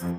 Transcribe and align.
Varmt 0.00 0.10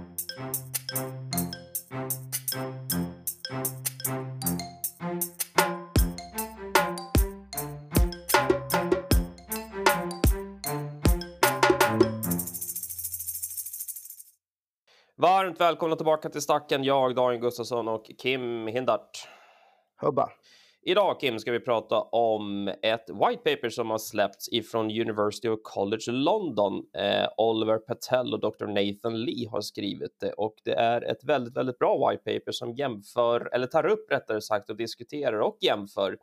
välkomna 15.59 15.95
tillbaka 15.95 16.29
till 16.29 16.41
Stacken. 16.41 16.83
Jag, 16.83 17.15
Daniel 17.15 17.41
Gustafsson 17.41 17.87
och 17.87 18.11
Kim 18.17 18.67
Hindart. 18.67 19.27
Hubba. 20.01 20.29
Idag 20.81 21.19
Kim 21.19 21.39
ska 21.39 21.51
vi 21.51 21.59
prata 21.59 22.01
om 22.01 22.67
ett 22.67 23.09
white 23.09 23.55
paper 23.55 23.69
som 23.69 23.89
har 23.89 23.97
släppts 23.97 24.49
ifrån 24.49 24.85
University 24.85 25.47
of 25.47 25.59
College 25.63 26.11
London. 26.11 26.73
Eh, 26.97 27.27
Oliver 27.37 27.77
Patel 27.77 28.33
och 28.33 28.39
Dr. 28.39 28.65
Nathan 28.65 29.21
Lee 29.21 29.49
har 29.49 29.61
skrivit 29.61 30.19
det 30.19 30.31
och 30.31 30.55
det 30.63 30.73
är 30.73 31.01
ett 31.01 31.23
väldigt, 31.23 31.57
väldigt 31.57 31.79
bra 31.79 32.09
white 32.09 32.23
paper 32.23 32.51
som 32.51 32.73
jämför 32.75 33.49
eller 33.53 33.67
tar 33.67 33.85
upp 33.85 34.11
rättare 34.11 34.41
sagt 34.41 34.69
och 34.69 34.77
diskuterar 34.77 35.39
och 35.39 35.57
jämför 35.61 36.17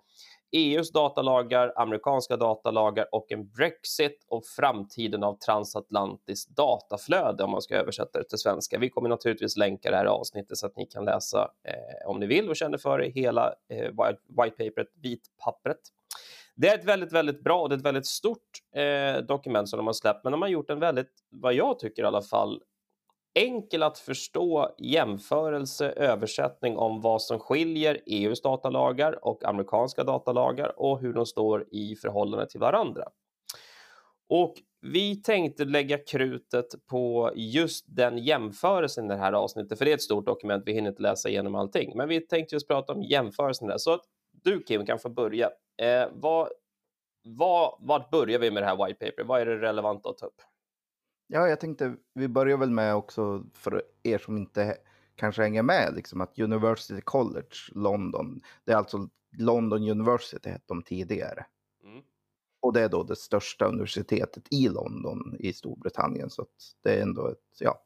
EUs 0.52 0.92
datalagar, 0.92 1.72
amerikanska 1.76 2.36
datalagar 2.36 3.06
och 3.12 3.32
en 3.32 3.48
Brexit 3.48 4.26
och 4.28 4.46
framtiden 4.46 5.24
av 5.24 5.38
transatlantiskt 5.38 6.56
dataflöde 6.56 7.44
om 7.44 7.50
man 7.50 7.62
ska 7.62 7.74
översätta 7.74 8.18
det 8.18 8.28
till 8.28 8.38
svenska. 8.38 8.78
Vi 8.78 8.90
kommer 8.90 9.08
naturligtvis 9.08 9.56
länka 9.56 9.90
det 9.90 9.96
här 9.96 10.04
avsnittet 10.04 10.58
så 10.58 10.66
att 10.66 10.76
ni 10.76 10.86
kan 10.86 11.04
läsa 11.04 11.50
eh, 11.64 12.10
om 12.10 12.20
ni 12.20 12.26
vill 12.26 12.48
och 12.48 12.56
känner 12.56 12.78
för 12.78 12.98
det 12.98 13.08
hela 13.08 13.54
eh, 13.68 13.90
white 14.36 14.58
paperet, 14.58 14.88
vitpappret. 15.02 15.80
Det 16.56 16.68
är 16.68 16.78
ett 16.78 16.84
väldigt, 16.84 17.12
väldigt 17.12 17.44
bra 17.44 17.62
och 17.62 17.68
det 17.68 17.74
är 17.74 17.78
ett 17.78 17.84
väldigt 17.84 18.06
stort 18.06 18.50
eh, 18.76 19.22
dokument 19.22 19.68
som 19.68 19.76
de 19.76 19.86
har 19.86 19.94
släppt, 19.94 20.24
men 20.24 20.30
de 20.30 20.42
har 20.42 20.48
gjort 20.48 20.70
en 20.70 20.80
väldigt, 20.80 21.12
vad 21.30 21.54
jag 21.54 21.78
tycker 21.78 22.02
i 22.02 22.06
alla 22.06 22.22
fall, 22.22 22.60
enkel 23.36 23.82
att 23.82 23.98
förstå 23.98 24.74
jämförelse, 24.78 25.90
översättning 25.90 26.76
om 26.76 27.00
vad 27.00 27.22
som 27.22 27.38
skiljer 27.38 28.00
EUs 28.06 28.42
datalagar 28.42 29.24
och 29.24 29.44
amerikanska 29.44 30.04
datalagar 30.04 30.80
och 30.80 31.00
hur 31.00 31.12
de 31.12 31.26
står 31.26 31.66
i 31.70 31.96
förhållande 31.96 32.46
till 32.46 32.60
varandra. 32.60 33.08
Och 34.28 34.54
vi 34.80 35.22
tänkte 35.22 35.64
lägga 35.64 35.98
krutet 35.98 36.66
på 36.90 37.32
just 37.34 37.84
den 37.88 38.18
jämförelsen 38.18 39.04
i 39.04 39.08
det 39.08 39.16
här 39.16 39.32
avsnittet, 39.32 39.78
för 39.78 39.84
det 39.84 39.90
är 39.90 39.94
ett 39.94 40.02
stort 40.02 40.26
dokument, 40.26 40.62
vi 40.66 40.72
hinner 40.72 40.90
inte 40.90 41.02
läsa 41.02 41.28
igenom 41.28 41.54
allting, 41.54 41.96
men 41.96 42.08
vi 42.08 42.20
tänkte 42.20 42.54
just 42.54 42.68
prata 42.68 42.92
om 42.92 43.02
jämförelsen 43.02 43.68
där. 43.68 43.78
Så 43.78 43.92
att 43.92 44.04
du 44.44 44.62
Kim 44.62 44.86
kan 44.86 44.98
få 44.98 45.08
börja. 45.08 45.50
Eh, 45.82 46.08
vad, 46.12 46.48
vad, 47.24 47.76
vart 47.80 48.10
börjar 48.10 48.38
vi 48.38 48.50
med 48.50 48.62
det 48.62 48.66
här 48.66 48.86
white 48.86 49.06
paper? 49.06 49.24
Vad 49.24 49.40
är 49.40 49.46
det 49.46 49.56
relevant 49.56 50.06
att 50.06 50.18
ta 50.18 50.26
upp? 50.26 50.42
Ja, 51.26 51.48
jag 51.48 51.60
tänkte 51.60 51.96
vi 52.14 52.28
börjar 52.28 52.56
väl 52.56 52.70
med 52.70 52.94
också 52.94 53.44
för 53.52 53.82
er 54.02 54.18
som 54.18 54.36
inte 54.36 54.76
kanske 55.14 55.42
hänger 55.42 55.62
med, 55.62 55.94
liksom 55.94 56.20
att 56.20 56.38
University 56.38 57.00
College 57.00 57.56
London, 57.72 58.40
det 58.64 58.72
är 58.72 58.76
alltså 58.76 59.08
London 59.38 59.90
University 59.90 60.50
hette 60.50 60.64
de 60.66 60.82
tidigare. 60.82 61.46
Mm. 61.84 62.02
Och 62.60 62.72
det 62.72 62.80
är 62.80 62.88
då 62.88 63.02
det 63.02 63.16
största 63.16 63.66
universitetet 63.66 64.44
i 64.50 64.68
London 64.68 65.36
i 65.38 65.52
Storbritannien, 65.52 66.30
så 66.30 66.46
det 66.82 66.98
är 66.98 67.02
ändå 67.02 67.28
ett, 67.28 67.38
ja. 67.60 67.82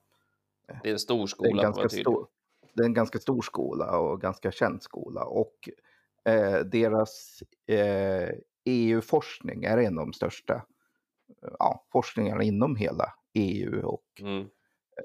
Det 0.83 0.88
är 0.88 0.92
en 0.92 0.98
stor 0.98 1.27
skola. 1.27 1.48
Det 1.48 1.62
är 1.62 1.66
en 1.66 1.72
ganska, 1.72 1.88
stor, 1.88 2.27
det 2.74 2.83
är 2.83 2.86
en 2.86 2.94
ganska 2.94 3.18
stor 3.18 3.42
skola 3.42 3.98
och 3.98 4.20
ganska 4.20 4.50
känd 4.50 4.83
skola 4.83 5.24
och 5.24 5.68
eh, 6.24 6.58
deras 6.58 7.42
eh, 7.66 8.28
EU-forskning 8.64 9.64
är 9.64 9.78
en 9.78 9.98
av 9.98 10.06
de 10.06 10.12
största 10.12 10.62
ja, 11.58 11.86
forskningarna 11.92 12.42
inom 12.42 12.77
hela 12.77 13.14
EU 13.34 13.86
och 13.86 14.05
mm. 14.20 14.48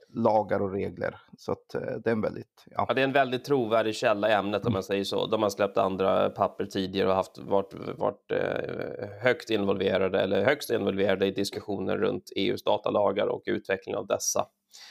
lagar 0.09 0.61
och 0.61 0.71
regler. 0.71 1.17
Så 1.37 1.51
att 1.51 1.75
eh, 1.75 1.81
det 1.81 2.09
är 2.09 2.11
en 2.11 2.21
väldigt... 2.21 2.63
Ja. 2.65 2.85
ja. 2.87 2.93
det 2.93 3.01
är 3.01 3.03
en 3.03 3.11
väldigt 3.11 3.43
trovärdig 3.43 3.95
källa 3.95 4.29
i 4.29 4.33
ämnet 4.33 4.65
om 4.65 4.73
man 4.73 4.83
säger 4.83 5.03
så. 5.03 5.27
De 5.27 5.43
har 5.43 5.49
släppt 5.49 5.77
andra 5.77 6.29
papper 6.29 6.65
tidigare 6.65 7.09
och 7.09 7.15
haft, 7.15 7.37
varit, 7.37 7.73
varit 7.97 8.31
eh, 8.31 9.09
högt 9.21 9.49
involverade 9.49 10.21
eller 10.21 10.45
högst 10.45 10.69
involverade 10.69 11.25
i 11.25 11.31
diskussioner 11.31 11.97
runt 11.97 12.31
EUs 12.35 12.63
datalagar 12.63 13.27
och 13.27 13.43
utveckling 13.45 13.95
av 13.95 14.07
dessa. 14.07 14.47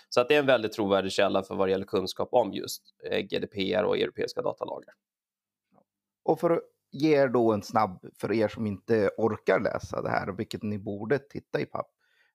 Så 0.09 0.21
att 0.21 0.28
det 0.28 0.34
är 0.34 0.39
en 0.39 0.47
väldigt 0.47 0.72
trovärdig 0.72 1.12
källa 1.12 1.43
för 1.43 1.55
vad 1.55 1.69
det 1.69 1.72
gäller 1.72 1.87
kunskap 1.87 2.28
om 2.33 2.53
just 2.53 2.83
eh, 3.11 3.21
GDPR 3.21 3.84
och 3.84 3.99
europeiska 3.99 4.43
datalagar. 4.43 4.95
Och 6.25 6.41
för 6.41 6.51
att 6.51 6.61
ge 6.93 7.16
er 7.16 7.28
då 7.28 7.53
en 7.53 7.62
snabb, 7.62 8.06
för 8.21 8.33
er 8.33 8.49
som 8.49 8.66
inte 8.66 9.11
orkar 9.16 9.61
läsa 9.61 10.03
det 10.03 10.11
här, 10.11 10.33
vilket 10.33 10.62
ni 10.62 10.78
borde 10.78 11.19
titta 11.19 11.61
i 11.61 11.66
papp, 11.66 11.91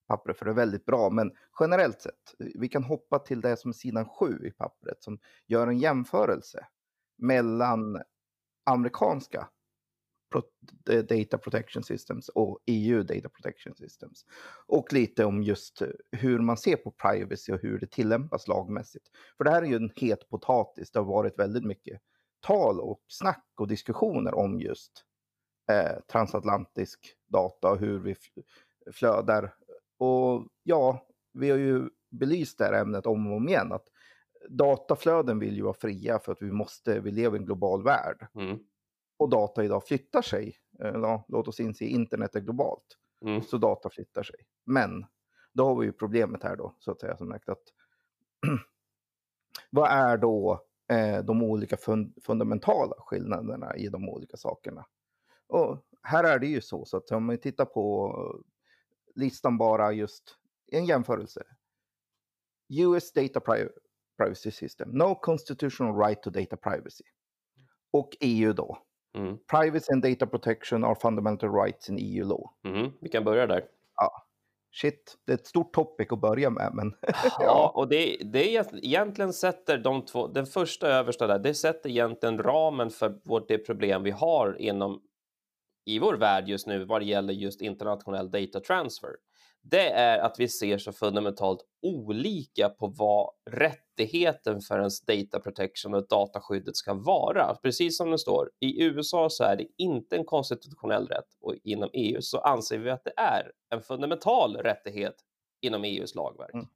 pappret 0.09 0.37
för 0.37 0.45
det 0.45 0.51
är 0.51 0.55
väldigt 0.55 0.85
bra. 0.85 1.09
Men 1.09 1.31
generellt 1.59 2.01
sett, 2.01 2.35
vi 2.37 2.69
kan 2.69 2.83
hoppa 2.83 3.19
till 3.19 3.41
det 3.41 3.57
som 3.57 3.69
är 3.69 3.73
sidan 3.73 4.09
7 4.09 4.47
i 4.47 4.51
pappret 4.51 5.03
som 5.03 5.19
gör 5.47 5.67
en 5.67 5.77
jämförelse 5.77 6.67
mellan 7.17 8.01
amerikanska 8.65 9.49
Data 11.09 11.37
Protection 11.37 11.83
Systems 11.83 12.29
och 12.29 12.59
EU 12.65 13.03
Data 13.03 13.29
Protection 13.29 13.75
Systems. 13.75 14.25
Och 14.67 14.93
lite 14.93 15.25
om 15.25 15.43
just 15.43 15.81
hur 16.11 16.39
man 16.39 16.57
ser 16.57 16.75
på 16.75 16.91
privacy 16.91 17.53
och 17.53 17.61
hur 17.61 17.79
det 17.79 17.91
tillämpas 17.91 18.47
lagmässigt. 18.47 19.05
För 19.37 19.43
det 19.43 19.51
här 19.51 19.61
är 19.61 19.67
ju 19.67 19.75
en 19.75 19.91
het 19.95 20.29
potatis. 20.29 20.91
Det 20.91 20.99
har 20.99 21.05
varit 21.05 21.39
väldigt 21.39 21.65
mycket 21.65 22.01
tal 22.39 22.79
och 22.79 23.01
snack 23.07 23.45
och 23.57 23.67
diskussioner 23.67 24.35
om 24.35 24.59
just 24.59 25.05
eh, 25.71 25.99
transatlantisk 26.11 26.99
data 27.27 27.71
och 27.71 27.79
hur 27.79 27.99
vi 27.99 28.15
flödar 28.93 29.53
och 29.99 30.47
ja, 30.63 31.07
vi 31.33 31.49
har 31.49 31.57
ju 31.57 31.89
belyst 32.09 32.57
det 32.57 32.65
här 32.65 32.73
ämnet 32.73 33.05
om 33.05 33.27
och 33.27 33.37
om 33.37 33.49
igen. 33.49 33.71
Att 33.71 33.87
dataflöden 34.49 35.39
vill 35.39 35.55
ju 35.55 35.61
vara 35.61 35.73
fria 35.73 36.19
för 36.19 36.31
att 36.31 36.41
vi 36.41 36.51
måste, 36.51 36.99
vi 36.99 37.11
lever 37.11 37.37
i 37.37 37.39
en 37.39 37.45
global 37.45 37.83
värld. 37.83 38.27
Mm. 38.35 38.59
Och 39.17 39.29
data 39.29 39.63
idag 39.63 39.87
flyttar 39.87 40.21
sig. 40.21 40.55
Eh, 40.83 40.91
ja, 40.93 41.25
låt 41.27 41.47
oss 41.47 41.59
inse, 41.59 41.85
internet 41.85 42.35
är 42.35 42.39
globalt. 42.39 42.97
Mm. 43.25 43.41
Så 43.41 43.57
data 43.57 43.89
flyttar 43.89 44.23
sig. 44.23 44.35
Men 44.65 45.05
då 45.53 45.65
har 45.65 45.75
vi 45.75 45.85
ju 45.85 45.91
problemet 45.91 46.43
här 46.43 46.55
då, 46.55 46.75
så 46.79 46.91
att 46.91 46.99
säga, 46.99 47.17
som 47.17 47.31
sagt 47.31 47.49
att 47.49 47.63
vad 49.69 49.91
är 49.91 50.17
då 50.17 50.65
eh, 50.91 51.23
de 51.23 51.43
olika 51.43 51.77
fund 51.77 52.13
fundamentala 52.23 52.95
skillnaderna 52.97 53.75
i 53.75 53.87
de 53.87 54.09
olika 54.09 54.37
sakerna? 54.37 54.85
Och 55.47 55.85
här 56.03 56.23
är 56.23 56.39
det 56.39 56.47
ju 56.47 56.61
så, 56.61 56.85
så 56.85 56.97
att 56.97 57.11
om 57.11 57.25
man 57.25 57.37
tittar 57.37 57.65
på 57.65 58.13
listan 59.15 59.57
bara 59.57 59.91
just 59.91 60.35
en 60.71 60.85
jämförelse. 60.85 61.43
US 62.69 63.13
Data 63.13 63.41
Privacy 64.17 64.51
System, 64.51 64.89
No 64.91 65.15
Constitutional 65.15 66.07
Right 66.07 66.23
to 66.23 66.29
Data 66.29 66.57
Privacy. 66.57 67.03
Och 67.93 68.17
EU 68.19 68.53
då. 68.53 68.77
Mm. 69.17 69.37
Privacy 69.51 69.93
and 69.93 70.03
Data 70.03 70.27
Protection 70.27 70.83
are 70.83 70.95
fundamental 70.95 71.49
rights 71.49 71.89
in 71.89 71.97
EU 71.99 72.25
law. 72.25 72.49
Mm. 72.63 72.91
Vi 73.01 73.09
kan 73.09 73.23
börja 73.23 73.47
där. 73.47 73.65
Ja. 73.95 74.25
Shit, 74.71 75.17
det 75.25 75.31
är 75.31 75.37
ett 75.37 75.47
stort 75.47 75.73
topic 75.73 76.07
att 76.11 76.21
börja 76.21 76.49
med. 76.49 76.71
Men 76.73 76.95
ja. 77.39 77.71
och 77.75 77.87
det, 77.87 78.17
det 78.23 78.55
är 78.55 78.85
egentligen 78.85 79.33
sätter 79.33 79.77
de 79.77 80.05
två, 80.05 80.27
den 80.27 80.45
första 80.45 80.87
översta 80.87 81.27
där, 81.27 81.39
det 81.39 81.53
sätter 81.53 81.89
egentligen 81.89 82.37
ramen 82.37 82.89
för 82.89 83.19
vårt, 83.23 83.47
det 83.47 83.57
problem 83.57 84.03
vi 84.03 84.11
har 84.11 84.61
inom 84.61 85.01
i 85.89 85.99
vår 85.99 86.13
värld 86.13 86.47
just 86.47 86.67
nu 86.67 86.85
vad 86.85 87.01
det 87.01 87.05
gäller 87.05 87.33
just 87.33 87.61
internationell 87.61 88.31
data 88.31 88.59
transfer, 88.59 89.09
det 89.61 89.89
är 89.89 90.19
att 90.19 90.39
vi 90.39 90.47
ser 90.47 90.77
så 90.77 90.91
fundamentalt 90.91 91.59
olika 91.81 92.69
på 92.69 92.87
vad 92.87 93.29
rättigheten 93.51 94.61
för 94.61 94.77
ens 94.77 95.01
data 95.01 95.39
protection 95.39 95.93
och 95.93 96.07
dataskyddet 96.07 96.75
ska 96.75 96.93
vara. 96.93 97.55
Precis 97.55 97.97
som 97.97 98.11
det 98.11 98.17
står, 98.17 98.51
i 98.59 98.83
USA 98.83 99.29
så 99.29 99.43
är 99.43 99.55
det 99.55 99.67
inte 99.77 100.15
en 100.15 100.25
konstitutionell 100.25 101.07
rätt 101.07 101.37
och 101.41 101.55
inom 101.63 101.89
EU 101.93 102.21
så 102.21 102.37
anser 102.37 102.77
vi 102.77 102.89
att 102.89 103.03
det 103.03 103.13
är 103.17 103.51
en 103.69 103.81
fundamental 103.81 104.55
rättighet 104.55 105.15
inom 105.61 105.83
EUs 105.83 106.15
lagverk. 106.15 106.53
Mm 106.53 106.67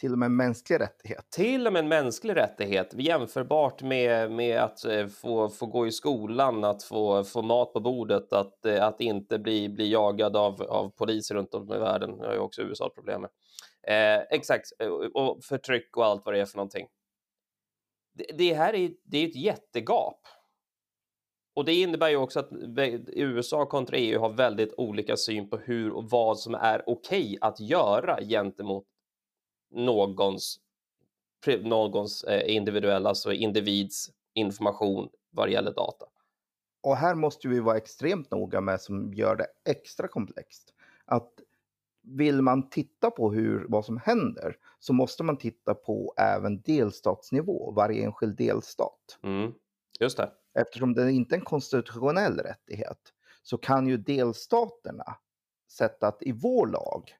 till 0.00 0.12
och 0.12 0.18
med 0.18 0.26
en 0.26 0.36
mänsklig 0.36 0.80
rättighet. 0.80 1.30
Till 1.30 1.66
och 1.66 1.72
med 1.72 1.80
en 1.80 1.88
mänsklig 1.88 2.36
rättighet, 2.36 2.94
jämförbart 2.94 3.82
med, 3.82 4.30
med 4.30 4.60
att 4.60 4.84
eh, 4.84 5.06
få, 5.06 5.48
få 5.48 5.66
gå 5.66 5.86
i 5.86 5.92
skolan, 5.92 6.64
att 6.64 6.82
få, 6.82 7.24
få 7.24 7.42
mat 7.42 7.72
på 7.72 7.80
bordet, 7.80 8.32
att, 8.32 8.64
eh, 8.64 8.84
att 8.84 9.00
inte 9.00 9.38
bli, 9.38 9.68
bli 9.68 9.92
jagad 9.92 10.36
av, 10.36 10.62
av 10.62 10.90
poliser 10.90 11.34
runt 11.34 11.54
om 11.54 11.74
i 11.74 11.78
världen. 11.78 12.18
Det 12.18 12.26
har 12.26 12.34
ju 12.34 12.38
också 12.38 12.62
USA 12.62 12.90
problem 12.94 13.20
med. 13.20 13.30
Eh, 13.86 14.22
exakt, 14.30 14.66
eh, 14.78 14.88
och 14.88 15.44
förtryck 15.44 15.96
och 15.96 16.04
allt 16.04 16.24
vad 16.24 16.34
det 16.34 16.40
är 16.40 16.46
för 16.46 16.56
någonting. 16.56 16.86
Det, 18.14 18.26
det 18.34 18.54
här 18.54 18.74
är, 18.74 18.90
det 19.04 19.18
är 19.18 19.28
ett 19.28 19.36
jättegap. 19.36 20.20
Och 21.54 21.64
det 21.64 21.74
innebär 21.74 22.08
ju 22.08 22.16
också 22.16 22.40
att 22.40 22.50
USA 23.06 23.66
kontra 23.66 23.96
EU 23.96 24.20
har 24.20 24.30
väldigt 24.30 24.74
olika 24.76 25.16
syn 25.16 25.50
på 25.50 25.56
hur 25.56 25.92
och 25.92 26.10
vad 26.10 26.38
som 26.38 26.54
är 26.54 26.82
okej 26.86 27.20
okay 27.20 27.38
att 27.40 27.60
göra 27.60 28.20
gentemot 28.20 28.84
någons, 29.72 30.60
någons 31.62 32.24
eh, 32.24 32.56
individuella, 32.56 33.08
alltså 33.08 33.32
individs 33.32 34.10
information 34.34 35.08
vad 35.30 35.48
det 35.48 35.52
gäller 35.52 35.74
data. 35.74 36.06
Och 36.82 36.96
här 36.96 37.14
måste 37.14 37.48
vi 37.48 37.60
vara 37.60 37.76
extremt 37.76 38.30
noga 38.30 38.60
med 38.60 38.80
som 38.80 39.14
gör 39.14 39.36
det 39.36 39.46
extra 39.70 40.08
komplext. 40.08 40.74
Att 41.04 41.32
vill 42.02 42.42
man 42.42 42.70
titta 42.70 43.10
på 43.10 43.32
hur, 43.32 43.66
vad 43.68 43.84
som 43.84 43.98
händer 43.98 44.56
så 44.78 44.92
måste 44.92 45.22
man 45.22 45.38
titta 45.38 45.74
på 45.74 46.14
även 46.16 46.60
delstatsnivå, 46.60 47.72
varje 47.72 48.04
enskild 48.04 48.36
delstat. 48.36 49.18
Mm. 49.22 49.52
Just 50.00 50.16
det. 50.16 50.32
Eftersom 50.54 50.94
det 50.94 51.12
inte 51.12 51.34
är 51.34 51.38
en 51.38 51.44
konstitutionell 51.44 52.38
rättighet 52.38 52.98
så 53.42 53.58
kan 53.58 53.86
ju 53.86 53.96
delstaterna 53.96 55.16
sätta 55.70 56.06
att 56.06 56.22
i 56.22 56.32
vår 56.32 56.66
lag 56.66 57.14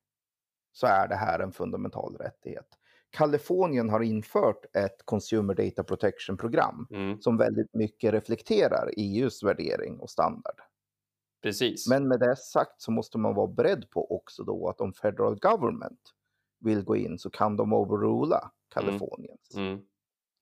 så 0.72 0.86
är 0.86 1.08
det 1.08 1.14
här 1.16 1.38
en 1.40 1.52
fundamental 1.52 2.16
rättighet. 2.16 2.66
Kalifornien 3.10 3.90
har 3.90 4.00
infört 4.00 4.76
ett 4.76 5.02
Consumer 5.06 5.54
Data 5.54 5.84
Protection-program 5.84 6.86
Mm. 6.90 7.20
som 7.20 7.36
väldigt 7.36 7.74
mycket 7.74 8.12
reflekterar 8.12 8.90
EUs 8.96 9.42
värdering 9.42 10.00
och 10.00 10.10
standard. 10.10 10.60
Precis. 11.42 11.88
Men 11.88 12.08
med 12.08 12.20
det 12.20 12.36
sagt 12.36 12.82
så 12.82 12.90
måste 12.90 13.18
man 13.18 13.34
vara 13.34 13.46
beredd 13.46 13.90
på 13.90 14.16
också 14.16 14.44
då 14.44 14.68
att 14.68 14.80
om 14.80 14.92
federal 14.92 15.38
government 15.38 16.00
vill 16.60 16.84
gå 16.84 16.96
in 16.96 17.18
så 17.18 17.30
kan 17.30 17.56
de 17.56 17.72
overrula 17.72 18.50
Kaliforniens 18.74 19.54
Mm. 19.56 19.80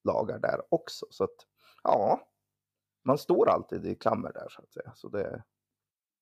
lagar 0.04 0.38
där 0.38 0.60
också. 0.74 1.06
Så 1.10 1.24
att 1.24 1.36
ja, 1.82 2.20
man 3.04 3.18
står 3.18 3.48
alltid 3.48 3.86
i 3.86 3.94
klammer 3.94 4.32
där 4.32 4.46
så 4.50 4.62
att 4.62 4.72
säga. 4.72 4.92
Så 4.94 5.08
det, 5.08 5.42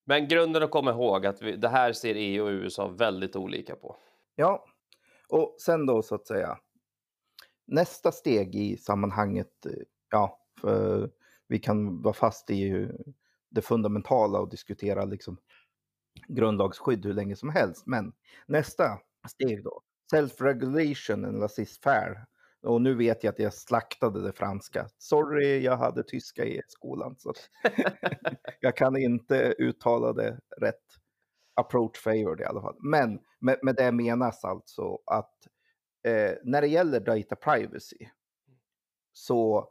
men 0.08 0.28
grunden 0.28 0.62
att 0.62 0.70
komma 0.70 0.90
ihåg 0.90 1.26
att 1.26 1.43
vi, 1.43 1.56
det 1.56 1.69
här 1.69 1.93
ser 1.93 2.14
EU 2.14 2.44
och 2.44 2.50
USA 2.50 2.88
väldigt 2.88 3.37
olika 3.37 3.76
på. 3.76 3.96
ja, 4.34 4.64
och 5.28 5.56
sen 5.58 5.87
då 5.87 6.02
så 6.02 6.14
att 6.14 6.26
säga. 6.26 6.58
Nästa 7.66 8.12
steg 8.12 8.55
i 8.55 8.76
sammanhanget, 8.76 9.66
ja, 10.10 10.40
för 10.60 11.10
vi 11.49 11.58
kan 11.58 12.02
vara 12.02 12.14
fast 12.14 12.50
i 12.50 12.88
det 13.50 13.62
fundamentala 13.62 14.38
och 14.40 14.50
diskutera 14.50 15.05
liksom 15.05 15.38
grundlagsskydd 16.28 17.06
hur 17.06 17.14
länge 17.14 17.37
som 17.37 17.49
helst. 17.49 17.87
Men 17.87 18.12
nästa 18.46 18.99
steg 19.28 19.64
då, 19.64 19.82
self-regulation 20.14 21.25
and 21.25 21.38
laissez-faire. 21.38 22.26
Och 22.62 22.82
nu 22.82 22.94
vet 22.94 23.25
jag 23.25 23.32
att 23.32 23.38
jag 23.38 23.55
slaktade 23.55 24.22
det 24.22 24.32
franska. 24.32 24.88
Sorry, 24.99 25.58
jag 25.60 25.76
hade 25.76 26.02
tyska 26.02 26.44
i 26.44 26.60
skolan. 26.69 27.16
Så 27.19 27.32
jag 28.60 28.76
kan 28.76 28.96
inte 28.96 29.55
uttala 29.58 30.12
det 30.12 30.38
rätt. 30.60 30.82
Approach 31.55 31.99
favored 31.99 32.40
i 32.40 32.44
alla 32.44 32.60
fall. 32.60 32.76
Men 32.81 33.20
med, 33.40 33.58
med 33.62 33.75
det 33.76 33.93
menas 33.93 34.44
alltså 34.44 34.99
att 35.06 35.34
eh, 36.06 36.32
när 36.44 36.60
det 36.60 36.66
gäller 36.69 37.00
data 37.00 37.37
privacy 37.37 37.96
så 39.12 39.70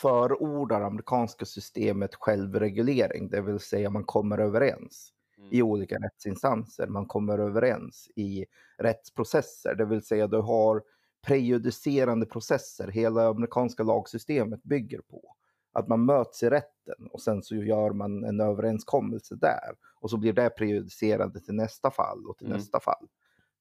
förordar 0.00 0.80
amerikanska 0.80 1.44
systemet 1.44 2.14
självreglering, 2.14 3.28
det 3.30 3.40
vill 3.40 3.58
säga 3.60 3.90
man 3.90 4.04
kommer 4.04 4.38
överens 4.38 5.12
i 5.50 5.60
Mm. 5.60 5.66
olika 5.70 5.96
rättsinstanser, 5.96 6.86
man 6.86 7.06
kommer 7.06 7.38
överens 7.38 8.08
i 8.16 8.46
rättsprocesser, 8.78 9.74
det 9.74 9.84
vill 9.84 10.02
säga 10.02 10.26
du 10.26 10.38
har 10.40 10.82
prejudicerande 11.22 12.26
processer, 12.26 12.88
hela 12.88 13.28
amerikanska 13.28 13.82
lagsystemet 13.82 14.62
bygger 14.62 15.00
på 15.00 15.36
att 15.72 15.88
man 15.88 16.04
möts 16.04 16.42
i 16.42 16.50
rätten 16.50 17.06
och 17.12 17.22
sen 17.22 17.42
så 17.42 17.54
gör 17.56 17.90
man 17.92 18.24
en 18.24 18.40
överenskommelse 18.40 19.34
där 19.36 19.74
och 20.00 20.10
så 20.10 20.16
blir 20.16 20.32
det 20.32 20.50
prejudicerande 20.50 21.40
till 21.40 21.54
nästa 21.54 21.90
fall 21.90 22.26
och 22.26 22.38
till 22.38 22.46
Mm. 22.46 22.56
nästa 22.58 22.80
fall. 22.80 23.08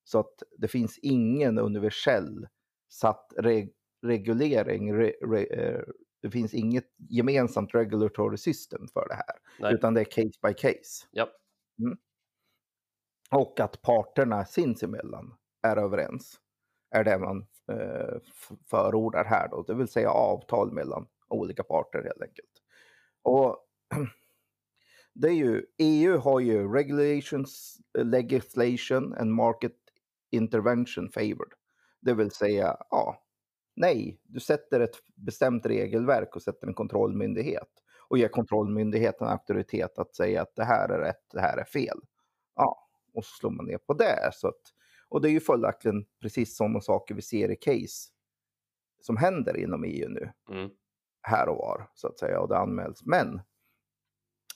Så 0.04 0.20
att 0.20 0.44
det 0.58 0.68
finns 0.68 0.98
ingen 1.02 1.58
universell 1.60 2.48
satt 2.90 3.34
reg 3.38 3.74
reglering, 4.02 4.94
re 4.94 5.14
re 5.22 5.44
eh, 5.44 5.82
det 6.22 6.30
finns 6.32 6.54
inget 6.54 6.86
gemensamt 7.10 7.76
regulatory 7.76 8.38
system 8.38 8.88
för 8.94 9.08
det 9.08 9.16
här, 9.16 9.36
Nej. 9.60 9.74
utan 9.74 9.94
det 9.94 10.02
är 10.02 10.06
case 10.06 10.40
by 10.48 10.54
case. 10.54 11.08
Ja. 11.12 11.28
Och 13.32 13.60
att 13.60 13.82
parterna 13.82 14.46
sinsemellan 14.46 15.34
är 15.64 15.78
överens 15.78 16.40
är 16.92 17.04
det 17.04 17.18
man 17.20 17.46
Eh, 17.72 18.18
förordar 18.70 19.26
här 19.26 19.48
då, 19.50 19.64
det 19.64 19.74
vill 19.74 19.88
säga 19.88 20.10
avtal 20.10 20.72
mellan 20.72 21.08
olika 21.28 21.64
parter 21.64 22.04
helt 22.04 22.22
enkelt. 22.22 22.50
Och 23.22 23.58
det 25.14 25.28
är 25.28 25.34
ju, 25.34 25.66
EU 25.78 26.18
har 26.18 26.40
ju 26.40 26.74
regulations, 26.74 27.78
legislation 27.98 29.14
and 29.14 29.32
market 29.32 29.76
intervention 30.32 31.10
favored. 31.10 31.54
Det 32.00 32.14
vill 32.14 32.32
säga, 32.32 32.78
ja, 32.90 33.24
nej, 33.76 34.20
du 34.24 34.40
sätter 34.40 34.80
ett 34.80 34.96
bestämt 35.16 35.66
regelverk 35.66 36.36
och 36.36 36.42
sätter 36.42 36.68
en 36.68 36.74
kontrollmyndighet 36.74 37.70
och 38.08 38.18
ger 38.18 38.28
kontrollmyndigheten 38.28 39.28
auktoritet 39.28 40.00
att 40.00 40.16
säga 40.16 40.42
att 40.42 40.56
det 40.56 40.64
här 40.64 40.90
är 40.90 41.00
rätt, 41.00 41.26
det 41.34 41.42
här 41.42 41.58
är 41.58 41.64
fel. 41.64 42.00
Ja, 42.56 42.88
och 43.14 43.26
så 43.26 43.32
slår 43.32 43.52
man 43.52 43.66
ner 43.66 43.78
på 43.78 43.94
det. 43.94 44.30
Så 44.34 44.48
att, 44.48 44.62
och 45.12 45.22
det 45.22 45.30
är 45.30 45.32
ju 45.32 45.40
följaktligen 45.40 46.06
precis 46.22 46.58
sådana 46.58 46.82
saker 46.82 47.16
vi 47.16 47.22
ser 47.22 47.52
i 47.52 47.56
case 47.56 48.10
som 49.02 49.18
händer 49.18 49.58
inom 49.58 49.84
EU 49.84 50.10
nu, 50.10 50.32
Mm. 50.50 50.70
här 51.22 51.50
och 51.50 51.58
var, 51.58 51.90
så 51.94 52.08
att 52.08 52.20
säga, 52.20 52.40
och 52.40 52.48
det 52.48 52.58
anmäls. 52.58 53.06
Men 53.06 53.42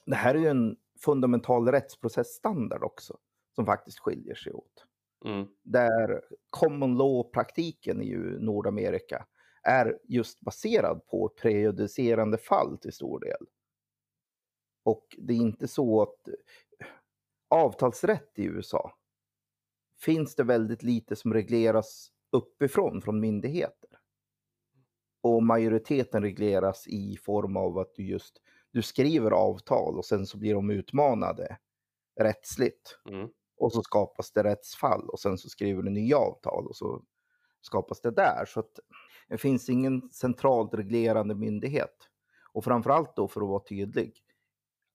det 0.05 0.15
här 0.15 0.35
är 0.35 0.39
ju 0.39 0.47
en 0.47 0.75
fundamental 0.99 1.67
rättsprocessstandard 1.71 2.83
också, 2.83 3.17
som 3.55 3.65
faktiskt 3.65 3.99
skiljer 3.99 4.35
sig 4.35 4.53
åt. 4.53 4.85
Mm. 5.25 5.47
Där 5.63 6.21
common 6.49 6.97
law-praktiken 6.97 8.01
i 8.01 8.15
Nordamerika 8.39 9.25
är 9.63 9.99
just 10.03 10.41
baserad 10.41 11.07
på 11.07 11.29
prejudicerande 11.29 12.37
fall 12.37 12.77
till 12.77 12.93
stor 12.93 13.19
del. 13.19 13.45
Och 14.83 15.15
det 15.17 15.33
är 15.33 15.37
inte 15.37 15.67
så 15.67 16.01
att 16.01 16.29
avtalsrätt 17.49 18.31
i 18.35 18.43
USA 18.43 18.91
finns 20.01 20.35
det 20.35 20.43
väldigt 20.43 20.83
lite 20.83 21.15
som 21.15 21.33
regleras 21.33 22.11
uppifrån 22.31 23.01
från 23.01 23.19
myndigheter. 23.19 23.89
Och 25.21 25.43
majoriteten 25.43 26.23
regleras 26.23 26.87
i 26.87 27.17
form 27.17 27.57
av 27.57 27.77
att 27.77 27.95
du 27.95 28.07
just 28.07 28.41
du 28.71 28.81
skriver 28.81 29.31
avtal 29.31 29.97
och 29.97 30.05
sen 30.05 30.25
så 30.25 30.37
blir 30.37 30.53
de 30.53 30.69
utmanade 30.69 31.57
rättsligt. 32.19 32.99
Mm. 33.09 33.29
Och 33.57 33.73
så 33.73 33.81
skapas 33.81 34.31
det 34.31 34.43
rättsfall 34.43 35.09
och 35.09 35.19
sen 35.19 35.37
så 35.37 35.49
skriver 35.49 35.83
du 35.83 35.89
nya 35.89 36.17
avtal 36.17 36.67
och 36.67 36.75
så 36.75 37.03
skapas 37.61 38.01
det 38.01 38.11
där. 38.11 38.45
Så 38.47 38.59
att 38.59 38.79
det 39.27 39.37
finns 39.37 39.69
ingen 39.69 40.09
centralt 40.11 40.73
reglerande 40.73 41.35
myndighet. 41.35 42.09
Och 42.53 42.63
framförallt 42.63 43.15
då 43.15 43.27
för 43.27 43.41
att 43.41 43.47
vara 43.47 43.63
tydlig. 43.63 44.24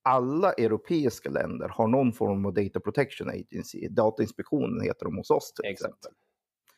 Alla 0.03 0.53
europeiska 0.53 1.31
länder 1.31 1.69
har 1.69 1.89
någon 1.89 2.13
form 2.13 2.47
av 2.47 2.55
Data 2.55 2.81
Protection 2.81 3.29
Agency. 3.29 3.89
Datainspektionen 3.89 4.81
heter 4.81 5.05
de 5.05 5.17
hos 5.17 5.31
oss 5.31 5.53
till 5.53 5.71
exempel. 5.71 5.97
Exakt. 5.99 6.17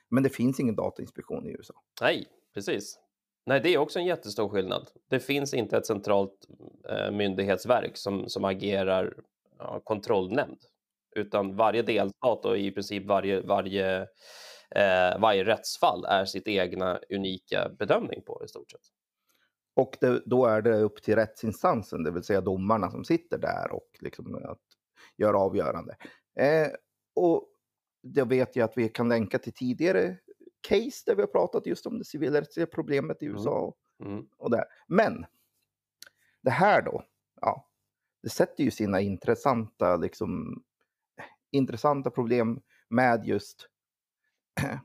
Men 0.09 0.23
det 0.23 0.31
finns 0.31 0.61
ingen 0.61 0.77
datainspektion 0.77 1.47
i 1.47 1.51
USA. 1.51 1.75
Nej, 2.01 2.27
precis. 2.55 2.99
Nej, 3.47 3.61
det 3.61 3.75
är 3.75 3.79
också 3.79 3.99
en 3.99 4.05
jättestor 4.05 4.49
skillnad. 4.49 4.91
Det 5.11 5.21
finns 5.21 5.55
inte 5.55 5.77
ett 5.77 5.87
centralt 5.87 6.47
eh, 6.89 7.11
myndighetsverk 7.11 7.97
som, 7.97 8.29
som 8.29 8.45
agerar 8.45 9.15
ja, 9.59 9.81
kontrollnämnd, 9.85 10.59
utan 11.17 11.57
varje 11.57 11.83
delstat 11.83 12.45
och 12.45 12.59
i 12.59 12.71
princip 12.71 13.07
varje, 13.07 13.41
varje, 13.41 14.01
eh, 14.75 15.21
varje 15.21 15.45
rättsfall 15.45 16.05
är 16.05 16.25
sitt 16.25 16.49
egna 16.49 17.01
unika 17.11 17.71
bedömning 17.79 18.23
på 18.23 18.43
i 18.45 18.49
stort 18.49 18.71
sett. 18.71 18.81
Och 19.75 19.97
det, 20.01 20.23
då 20.27 20.47
är 20.47 20.63
det 20.63 20.81
upp 20.81 21.03
till 21.03 21.15
rättsinstansen, 21.15 22.03
det 22.03 22.11
vill 22.11 22.23
säga 22.23 22.41
domarna 22.41 22.91
som 22.91 23.05
sitter 23.05 23.39
där 23.39 23.73
och 23.73 23.89
liksom 24.01 24.35
att 24.45 24.61
göra 25.17 25.39
avgörande. 25.39 25.97
Eh, 26.39 26.69
och 27.15 27.49
det 28.03 28.25
vet 28.25 28.57
jag 28.57 28.65
att 28.65 28.79
vi 28.79 28.89
kan 28.89 29.09
länka 29.09 29.39
till 29.39 29.53
tidigare 29.53 30.19
case 30.69 31.03
där 31.07 31.15
vi 31.17 31.23
har 31.23 31.27
pratat 31.29 31.67
just 31.67 31.87
om 31.87 31.99
det 31.99 32.05
civilrättsliga 32.05 32.67
problemet 32.67 33.23
i 33.23 33.27
Mm. 33.27 33.37
USA 33.37 33.75
Mm. 34.05 34.27
och 34.37 34.51
där. 34.51 34.65
Men 34.89 35.27
det 36.43 36.51
här 36.51 36.83
då, 36.83 37.05
ja, 37.41 37.69
det 38.23 38.29
sätter 38.29 38.65
ju 38.65 38.71
sina 38.71 39.01
intressanta, 39.01 39.97
liksom, 39.97 40.63
intressanta 41.51 42.11
problem 42.11 42.61
med 42.89 43.25
just 43.27 43.69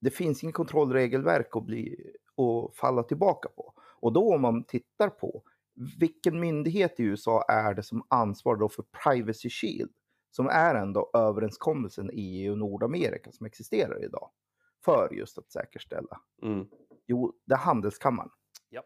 det 0.00 0.10
finns 0.10 0.42
ingen 0.42 0.52
kontrollregelverk 0.52 1.56
att, 1.56 1.66
bli, 1.66 2.12
att 2.36 2.76
falla 2.76 3.02
tillbaka 3.02 3.48
på. 3.48 3.72
Och 4.06 4.12
då 4.12 4.34
om 4.34 4.40
man 4.40 4.64
tittar 4.64 5.08
på 5.10 5.42
vilken 5.98 6.40
myndighet 6.40 7.00
i 7.00 7.02
USA 7.02 7.44
är 7.48 7.74
det 7.74 7.82
som 7.82 8.06
ansvarar 8.10 8.58
då 8.58 8.68
för 8.68 8.82
Privacy 8.82 9.50
Shield, 9.50 9.92
som 10.30 10.46
är 10.46 10.74
ändå 10.74 11.10
överenskommelsen 11.14 12.10
i 12.10 12.20
EU 12.20 12.52
och 12.52 12.58
Nordamerika 12.58 13.32
som 13.32 13.46
existerar 13.46 14.04
idag, 14.04 14.30
för 14.84 15.14
just 15.14 15.38
att 15.38 15.50
säkerställa. 15.50 16.20
Mm. 16.42 16.68
Jo, 17.06 17.34
det 17.44 17.54
är 17.54 17.58
handelskammaren. 17.58 18.30
Ja. 18.68 18.82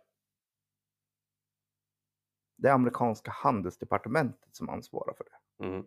Det 2.56 2.68
är 2.68 2.72
amerikanska 2.72 3.30
handelsdepartementet 3.30 4.56
som 4.56 4.68
ansvarar 4.68 5.14
för 5.14 5.24
det. 5.24 5.64
Mm. 5.66 5.84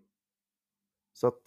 Så 1.14 1.28
att 1.28 1.42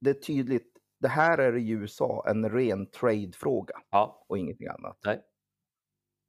det 0.00 0.10
är 0.10 0.14
tydligt, 0.14 0.78
det 1.00 1.08
här 1.08 1.38
är 1.38 1.56
i 1.56 1.70
USA 1.70 2.24
en 2.28 2.50
ren 2.50 2.90
trade-fråga 2.90 3.82
Ja, 3.90 4.24
och 4.28 4.38
ingenting 4.38 4.68
annat. 4.68 4.98
nej. 5.04 5.22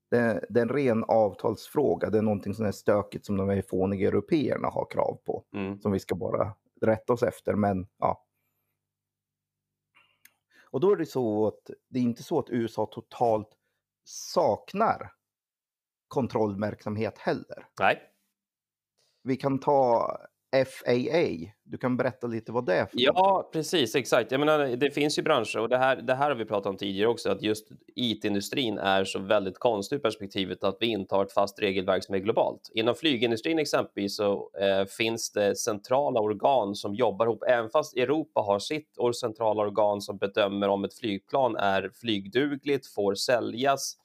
Det 0.10 0.18
är, 0.18 0.46
det 0.50 0.60
är 0.60 0.62
en 0.62 0.70
ren 0.70 1.04
avtalsfråga. 1.04 2.10
Det 2.10 2.18
är 2.18 2.22
någonting 2.22 2.54
som 2.54 2.66
är 2.66 2.72
stökigt 2.72 3.26
som 3.26 3.38
de 3.38 3.50
här 3.50 3.62
fåniga 3.62 4.08
européerna 4.08 4.68
har 4.68 4.88
krav 4.92 5.20
på. 5.26 5.46
Mm. 5.54 5.80
Som 5.80 5.92
vi 5.92 6.00
ska 6.00 6.16
bara 6.16 6.56
rätta 6.82 7.14
oss 7.14 7.24
efter. 7.24 7.54
Men 7.54 7.88
ja. 7.98 8.26
Och 10.70 10.80
då 10.80 10.92
är 10.92 10.96
det 10.96 11.06
så 11.06 11.48
att 11.48 11.70
det 11.90 12.00
är 12.00 12.04
inte 12.04 12.24
så 12.24 12.40
att 12.40 12.50
USA 12.50 12.86
totalt 12.86 13.50
saknar 14.04 15.12
kontrollverksamhet 16.08 17.18
heller. 17.18 17.68
Nej. 17.80 18.02
Vi 19.24 19.36
kan 19.36 19.60
ta 19.60 20.18
FAA. 20.66 21.52
Du 21.64 21.78
kan 21.78 21.98
berätta 21.98 22.28
lite 22.28 22.52
vad 22.52 22.66
det 22.66 22.74
är 22.74 22.86
för 22.86 22.92
Ja, 22.94 23.50
precis, 23.54 23.96
exakt. 23.96 24.32
Jag 24.32 24.40
menar, 24.40 24.68
det 24.68 24.92
finns 24.92 25.20
ju 25.20 25.24
branscher 25.24 25.58
och 25.58 25.70
det 25.70 25.78
här, 25.78 25.96
det 25.96 26.16
här 26.16 26.30
har 26.30 26.36
vi 26.36 26.46
pratat 26.46 26.66
om 26.66 26.78
tidigare 26.78 27.10
också, 27.10 27.30
att 27.30 27.42
just 27.42 27.68
IT-industrin 27.96 28.78
är 28.78 29.04
så 29.04 29.20
väldigt 29.20 29.60
konstig 29.60 29.96
ur 29.96 30.00
perspektivet 30.00 30.64
att 30.64 30.78
vi 30.80 30.86
inte 30.86 31.16
har 31.16 31.26
ett 31.26 31.32
fast 31.32 31.62
regelverk 31.62 32.04
som 32.04 32.16
är 32.16 32.20
globalt. 32.20 32.72
Inom 32.74 32.96
flygindustrin 32.96 33.60
exempelvis 33.60 34.16
så 34.16 34.50
eh, 34.60 34.86
finns 34.86 35.32
det 35.32 35.56
centrala 35.56 36.20
organ 36.20 36.76
som 36.76 36.96
jobbar 36.96 37.26
ihop, 37.26 37.44
även 37.48 37.70
fast 37.70 37.98
Europa 37.98 38.42
har 38.42 38.60
sitt 38.60 38.98
och 38.98 39.16
centrala 39.16 39.62
organ 39.62 40.02
som 40.02 40.18
bedömer 40.18 40.70
om 40.70 40.84
ett 40.84 40.94
flygplan 40.94 41.56
är 41.56 41.92
flygdugligt, 42.02 42.88
får 42.88 43.16
säljas, 43.16 43.98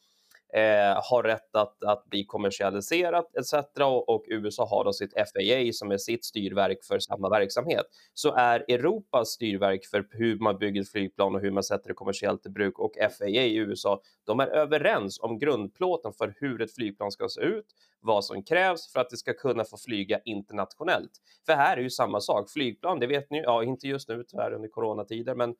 eh, 0.52 1.02
har 1.10 1.22
rätt 1.22 1.56
att, 1.56 1.84
att 1.84 2.04
bli 2.04 2.24
kommersialiserat 2.24 3.36
etc. 3.36 3.54
Och, 3.80 4.08
och, 4.08 4.24
USA 4.28 4.66
har 4.66 4.84
då 4.84 4.92
sitt 4.92 5.12
FAA 5.12 5.72
som 5.72 5.90
är 5.90 5.98
sitt 5.98 6.24
styrverk 6.24 6.84
för 6.84 6.98
samma 6.98 7.28
verksamhet. 7.28 7.86
Så 8.14 8.34
är 8.34 8.64
Europas 8.68 9.28
styrverk 9.28 9.86
för 9.86 10.06
hur 10.10 10.38
man 10.38 10.58
bygger 10.58 10.84
flygplan 10.84 11.34
och 11.34 11.40
hur 11.40 11.50
man 11.50 11.62
sätter 11.62 11.88
det 11.88 11.94
kommersiellt 11.94 12.46
i 12.46 12.48
bruk 12.48 12.78
och 12.78 12.92
FAA 13.18 13.28
i 13.28 13.56
USA, 13.56 14.00
de 14.26 14.40
är 14.40 14.46
överens 14.46 15.20
om 15.20 15.38
grundplåten 15.38 16.12
för 16.12 16.34
hur 16.36 16.62
ett 16.62 16.74
flygplan 16.74 17.10
ska 17.10 17.28
se 17.28 17.40
ut, 17.40 17.66
vad 18.00 18.24
som 18.24 18.42
krävs 18.42 18.92
för 18.92 19.00
att 19.00 19.10
det 19.10 19.16
ska 19.16 19.32
kunna 19.32 19.64
få 19.64 19.76
flyga 19.76 20.20
internationellt. 20.24 21.10
För 21.46 21.52
här 21.52 21.76
är 21.76 21.80
ju 21.80 21.90
samma 21.90 22.20
sak, 22.20 22.50
flygplan, 22.50 23.00
det 23.00 23.06
vet 23.06 23.30
ni, 23.30 23.38
ja 23.38 23.64
inte 23.64 23.88
just 23.88 24.08
nu 24.08 24.24
tyvärr 24.28 24.52
under 24.52 24.68
coronatider, 24.68 25.34
men 25.34 25.54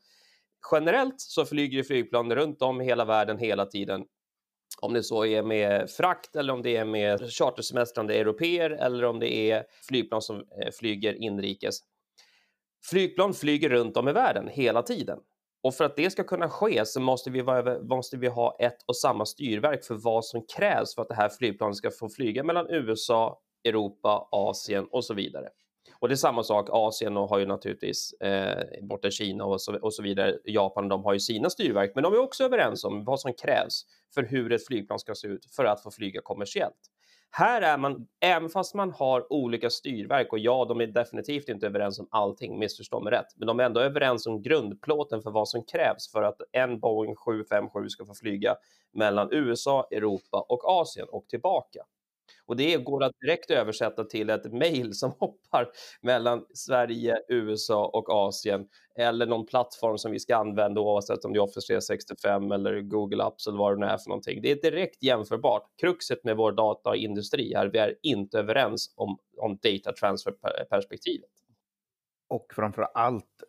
generellt 0.73 1.20
så 1.20 1.44
flyger 1.44 1.82
flygplan 1.82 2.35
runt 2.35 2.62
om 2.62 2.80
i 2.80 2.85
hela 2.85 3.04
världen 3.04 3.38
hela 3.38 3.66
tiden 3.66 4.04
om 4.82 4.92
det 4.92 5.02
så 5.02 5.25
är 5.25 5.42
med 5.42 5.90
frakt 5.90 6.37
eller 6.37 6.52
om 6.52 6.62
det 6.62 6.76
är 6.76 6.84
med 6.84 7.32
chartersemestrande 7.32 8.14
europeer 8.14 8.70
eller 8.70 9.04
om 9.04 9.18
det 9.18 9.34
är 9.34 9.64
flygplan 9.88 10.22
som 10.22 10.37
eh, 10.37 10.70
flyger 10.72 11.22
inrikes. 11.22 11.78
Flygplan 12.84 13.34
flyger 13.34 13.68
runt 13.68 13.96
om 13.96 14.08
i 14.08 14.12
världen 14.12 14.49
hela 14.49 14.82
tiden. 14.82 15.18
Och 15.62 15.75
för 15.75 15.84
att 15.84 15.96
det 15.96 16.10
ska 16.10 16.25
kunna 16.25 16.49
ske 16.49 16.87
så 16.87 17.00
måste 17.00 17.30
vi, 17.30 17.40
vara, 17.40 17.82
måste 17.82 18.16
vi 18.16 18.28
ha 18.28 18.56
ett 18.60 18.82
och 18.87 18.96
samma 18.96 19.26
styrverk 19.26 19.84
för 19.84 19.94
vad 19.94 20.25
som 20.25 20.46
krävs 20.56 20.94
för 20.94 21.02
att 21.02 21.08
det 21.08 21.14
här 21.14 21.28
flygplanet 21.28 21.76
ska 21.76 21.90
få 21.90 22.08
flyga 22.08 22.44
mellan 22.44 22.70
USA, 22.70 23.40
Europa, 23.64 24.28
Asien 24.30 24.87
och 24.90 25.04
så 25.04 25.14
vidare. 25.14 25.49
Och 25.99 26.08
det 26.08 26.14
är 26.14 26.16
samma 26.16 26.42
sak, 26.42 26.68
Asien 26.70 27.16
har 27.16 27.38
ju 27.38 27.46
naturligtvis 27.46 28.12
eh, 28.12 28.64
borta 28.82 29.10
Kina 29.10 29.44
och 29.44 29.60
så, 29.60 29.78
och 29.78 29.94
så 29.94 30.02
vidare, 30.02 30.38
Japan, 30.44 30.88
de 30.88 31.04
har 31.04 31.12
ju 31.12 31.20
sina 31.20 31.50
styrverk, 31.50 31.92
men 31.94 32.04
de 32.04 32.12
är 32.12 32.18
också 32.18 32.44
överens 32.44 32.84
om 32.84 33.04
vad 33.04 33.20
som 33.20 33.32
krävs 33.32 33.82
för 34.14 34.22
hur 34.22 34.52
ett 34.52 34.66
flygplan 34.66 34.99
ska 34.99 35.14
se 35.14 35.28
ut 35.28 35.46
för 35.56 35.64
att 35.64 35.82
få 35.82 35.90
flyga 35.90 36.20
kommersiellt. 36.22 36.90
Här 37.32 37.62
är 37.62 37.78
man, 37.78 38.06
även 38.20 38.49
fast 38.49 38.75
man 38.75 38.90
har 38.90 39.32
olika 39.32 39.70
styrverk 39.70 40.32
och 40.32 40.38
ja, 40.38 40.64
de 40.68 40.80
är 40.80 40.87
definitivt 40.87 41.49
inte 41.49 41.66
överens 41.66 41.99
om 41.99 42.08
allting, 42.10 42.58
missförstå 42.58 43.00
mig 43.00 43.12
rätt, 43.12 43.26
men 43.37 43.46
de 43.46 43.60
är 43.60 43.64
ändå 43.64 43.80
överens 43.80 44.26
om 44.26 44.42
grundplåten 44.42 45.22
för 45.22 45.30
vad 45.30 45.49
som 45.49 45.64
krävs 45.64 46.12
för 46.12 46.22
att 46.22 46.40
en 46.52 46.80
Boeing 46.80 47.16
757 47.16 47.88
ska 47.88 48.04
få 48.06 48.14
flyga 48.14 48.54
mellan 48.92 49.28
USA, 49.32 49.88
Europa 49.90 50.46
och 50.49 50.68
Asien 50.68 51.06
och 51.08 51.28
tillbaka. 51.28 51.80
Och 52.46 52.56
det 52.56 52.76
går 52.76 53.04
att 53.04 53.12
direkt 53.20 53.50
översätta 53.50 54.04
till 54.04 54.30
ett 54.30 54.52
mejl 54.52 54.94
som 54.94 55.10
hoppar 55.18 55.68
mellan 56.02 56.44
Sverige, 56.54 57.16
USA 57.28 57.87
och 57.87 58.10
Asien 58.10 58.66
eller 58.99 59.26
någon 59.26 59.46
plattform 59.46 59.99
som 59.99 60.12
vi 60.12 60.18
ska 60.18 60.37
använda 60.37 60.80
oavsett 60.80 61.25
om 61.25 61.32
det 61.32 61.38
är 61.38 61.42
Office 61.42 61.66
365 61.66 62.52
eller 62.52 62.80
Google 62.80 63.25
Apps 63.25 63.46
eller 63.46 63.58
vad 63.58 63.72
det 63.72 63.80
nu 63.80 63.87
är 63.87 63.99
för 63.99 64.08
någonting. 64.08 64.42
Det 64.42 64.50
är 64.50 64.70
direkt 64.70 65.02
jämförbart. 65.02 65.62
Kruxet 65.80 66.25
med 66.25 66.37
vår 66.37 66.52
dataindustri 66.52 67.52
är 67.52 67.66
att 67.66 67.75
vi 67.75 67.78
är 67.78 67.94
inte 68.02 68.38
överens 68.38 68.94
om, 68.96 69.18
om 69.37 69.58
data 69.62 69.92
transfer 69.92 70.32
perspektivet. 70.70 71.30
Och 72.28 72.46
framför 72.54 72.82
allt 72.82 73.42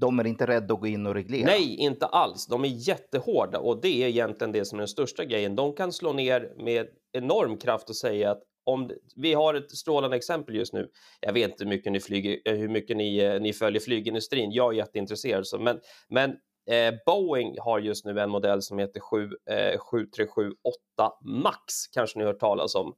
de 0.00 0.18
är 0.18 0.26
inte 0.26 0.46
rädda 0.46 0.74
att 0.74 0.80
gå 0.80 0.86
in 0.86 1.06
och 1.06 1.14
reglera. 1.14 1.46
Nej, 1.46 1.76
inte 1.76 2.06
alls. 2.06 2.46
De 2.46 2.64
är 2.64 2.68
jättehårda 2.68 3.58
och 3.58 3.80
det 3.80 4.02
är 4.02 4.08
egentligen 4.08 4.52
det 4.52 4.64
som 4.64 4.78
är 4.78 4.80
den 4.80 4.88
största 4.88 5.24
grejen. 5.24 5.56
De 5.56 5.72
kan 5.72 5.92
slå 5.92 6.12
ner 6.12 6.52
med 6.56 6.86
enorm 7.12 7.56
kraft 7.56 7.88
och 7.90 7.96
säga 7.96 8.30
att 8.30 8.42
om 8.64 8.90
vi 9.16 9.34
har 9.34 9.54
ett 9.54 9.70
strålande 9.70 10.16
exempel 10.16 10.54
just 10.54 10.72
nu. 10.72 10.88
Jag 11.20 11.32
vet 11.32 11.50
inte 11.50 11.64
hur 11.64 11.70
mycket 11.70 11.92
ni, 11.92 12.00
flyger, 12.00 12.38
eh, 12.44 12.54
hur 12.54 12.68
mycket 12.68 12.96
ni, 12.96 13.18
eh, 13.18 13.40
ni 13.40 13.52
följer 13.52 13.80
flygindustrin. 13.80 14.52
Jag 14.52 14.72
är 14.72 14.76
jätteintresserad, 14.76 15.46
så, 15.46 15.58
men, 15.58 15.80
men 16.08 16.30
eh, 16.70 16.94
Boeing 17.06 17.56
har 17.60 17.78
just 17.78 18.04
nu 18.04 18.20
en 18.20 18.30
modell 18.30 18.62
som 18.62 18.78
heter 18.78 19.00
7, 19.00 19.24
eh, 19.24 19.78
7378 19.78 21.12
Max, 21.24 21.86
kanske 21.94 22.18
ni 22.18 22.24
har 22.24 22.32
hört 22.32 22.40
talas 22.40 22.74
om 22.74 22.94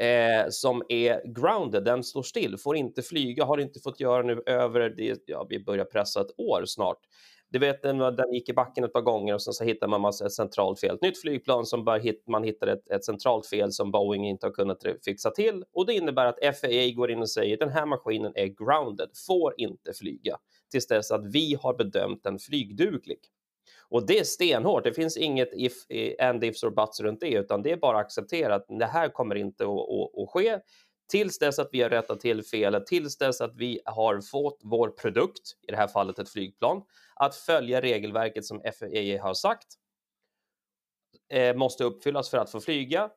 eh, 0.00 0.48
som 0.50 0.82
är 0.88 1.34
grounded, 1.34 1.84
den 1.84 2.04
står 2.04 2.22
still, 2.22 2.58
får 2.58 2.76
inte 2.76 3.02
flyga, 3.02 3.44
har 3.44 3.58
inte 3.58 3.80
fått 3.80 4.00
göra 4.00 4.22
nu 4.22 4.42
över, 4.46 4.90
det, 4.90 5.22
ja, 5.26 5.46
vi 5.48 5.64
börjar 5.64 5.84
pressa 5.84 6.20
ett 6.20 6.40
år 6.40 6.62
snart. 6.66 6.98
Du 7.50 7.58
vet, 7.58 7.82
den, 7.82 7.98
den 7.98 8.32
gick 8.32 8.48
i 8.48 8.52
backen 8.52 8.84
ett 8.84 8.92
par 8.92 9.02
gånger 9.02 9.34
och 9.34 9.42
sen 9.42 9.52
så 9.52 9.64
hittar 9.64 9.88
man 9.88 10.00
massa, 10.00 10.26
ett 10.26 10.32
centralt 10.32 10.80
fel. 10.80 10.94
Ett 10.94 11.02
nytt 11.02 11.20
flygplan 11.20 11.66
som 11.66 11.84
bara 11.84 11.98
hit, 11.98 12.24
man 12.28 12.44
hittar 12.44 12.66
ett, 12.66 12.90
ett 12.90 13.04
centralt 13.04 13.46
fel 13.46 13.72
som 13.72 13.90
Boeing 13.90 14.28
inte 14.28 14.46
har 14.46 14.52
kunnat 14.52 14.82
fixa 15.04 15.30
till 15.30 15.64
och 15.72 15.86
det 15.86 15.94
innebär 15.94 16.26
att 16.26 16.58
FAA 16.60 16.90
går 16.96 17.10
in 17.10 17.18
och 17.18 17.30
säger 17.30 17.56
den 17.56 17.68
här 17.68 17.86
maskinen 17.86 18.32
är 18.34 18.46
grounded, 18.46 19.08
får 19.26 19.54
inte 19.56 19.92
flyga 19.92 20.36
tills 20.70 20.86
dess 20.86 21.10
att 21.10 21.34
vi 21.34 21.56
har 21.62 21.74
bedömt 21.74 22.24
den 22.24 22.38
flygduglig. 22.38 23.18
Och 23.90 24.06
det 24.06 24.18
är 24.18 24.24
stenhårt. 24.24 24.84
Det 24.84 24.92
finns 24.92 25.16
inget 25.16 25.48
if, 25.52 25.72
and 26.18 26.44
ifs 26.44 26.64
or 26.64 26.70
buts 26.70 27.00
runt 27.00 27.20
det, 27.20 27.30
utan 27.30 27.62
det 27.62 27.72
är 27.72 27.76
bara 27.76 27.98
att 27.98 28.04
acceptera 28.04 28.54
att 28.54 28.66
det 28.68 28.86
här 28.86 29.08
kommer 29.08 29.34
inte 29.34 29.64
att, 29.64 29.70
att, 29.70 30.22
att 30.22 30.30
ske 30.30 30.58
tills 31.10 31.38
dess 31.38 31.58
att 31.58 31.68
vi 31.72 31.82
har 31.82 31.90
rättat 31.90 32.20
till 32.20 32.44
felet, 32.44 32.86
tills 32.86 33.18
dess 33.18 33.40
att 33.40 33.56
vi 33.56 33.80
har 33.84 34.20
fått 34.20 34.60
vår 34.62 34.88
produkt, 34.88 35.42
i 35.68 35.70
det 35.70 35.76
här 35.76 35.88
fallet 35.88 36.18
ett 36.18 36.28
flygplan, 36.28 36.82
att 37.14 37.34
följa 37.34 37.80
regelverket 37.80 38.44
som 38.44 38.60
FAA 38.60 39.22
har 39.22 39.34
sagt 39.34 39.66
eh, 41.32 41.56
måste 41.56 41.84
uppfyllas 41.84 42.30
för 42.30 42.38
att 42.38 42.50
få 42.50 42.60
flyga 42.60 43.10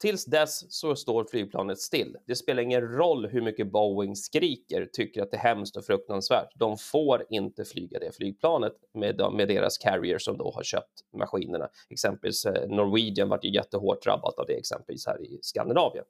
Tills 0.00 0.24
dess 0.24 0.72
så 0.72 0.96
står 0.96 1.24
flygplanet 1.24 1.78
still. 1.78 2.16
Det 2.26 2.36
spelar 2.36 2.62
ingen 2.62 2.80
roll 2.80 3.26
hur 3.26 3.40
mycket 3.40 3.72
Boeing 3.72 4.16
skriker, 4.16 4.88
tycker 4.92 5.22
att 5.22 5.30
det 5.30 5.36
är 5.36 5.40
hemskt 5.40 5.76
och 5.76 5.84
fruktansvärt. 5.84 6.48
De 6.54 6.76
får 6.76 7.26
inte 7.30 7.64
flyga 7.64 7.98
det 7.98 8.16
flygplanet 8.16 8.72
med, 8.94 9.32
med 9.32 9.48
deras 9.48 9.78
carrier 9.78 10.18
som 10.18 10.38
då 10.38 10.50
har 10.50 10.62
köpt 10.62 11.04
maskinerna. 11.18 11.68
Exempelvis 11.90 12.44
eh, 12.44 12.68
Norwegian 12.68 13.28
vart 13.28 13.44
ju 13.44 13.54
jättehårt 13.54 14.02
drabbat 14.04 14.38
av 14.38 14.46
det 14.46 14.54
exempelvis 14.54 15.06
här 15.06 15.22
i 15.22 15.38
Skandinavien. 15.42 16.04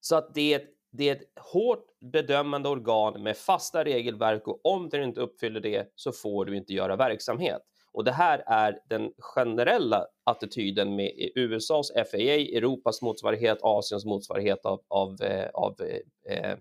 Så 0.00 0.16
att 0.16 0.34
det 0.34 0.54
är 0.54 0.58
ett 0.58 0.74
det 0.90 1.08
är 1.08 1.16
ett 1.16 1.32
hårt 1.40 1.86
bedömande 2.00 2.68
organ 2.68 3.22
med 3.22 3.36
fasta 3.36 3.84
regelverk 3.84 4.48
och 4.48 4.66
om 4.66 4.88
du 4.88 5.04
inte 5.04 5.20
uppfyller 5.20 5.60
det 5.60 5.92
så 5.94 6.12
får 6.12 6.44
du 6.44 6.56
inte 6.56 6.72
göra 6.72 6.96
verksamhet. 6.96 7.62
Och 7.98 8.04
det 8.04 8.12
här 8.12 8.42
är 8.46 8.78
den 8.88 9.12
generella 9.18 10.06
attityden 10.24 10.96
med 10.96 11.12
USAs 11.34 11.92
FAA, 12.10 12.38
Europas 12.56 13.02
motsvarighet, 13.02 13.58
Asiens 13.62 14.04
motsvarighet 14.04 14.66
av, 14.66 14.80
av, 14.88 15.22
eh, 15.22 15.48
av 15.54 15.76
eh, 15.80 16.36
eh, 16.36 16.56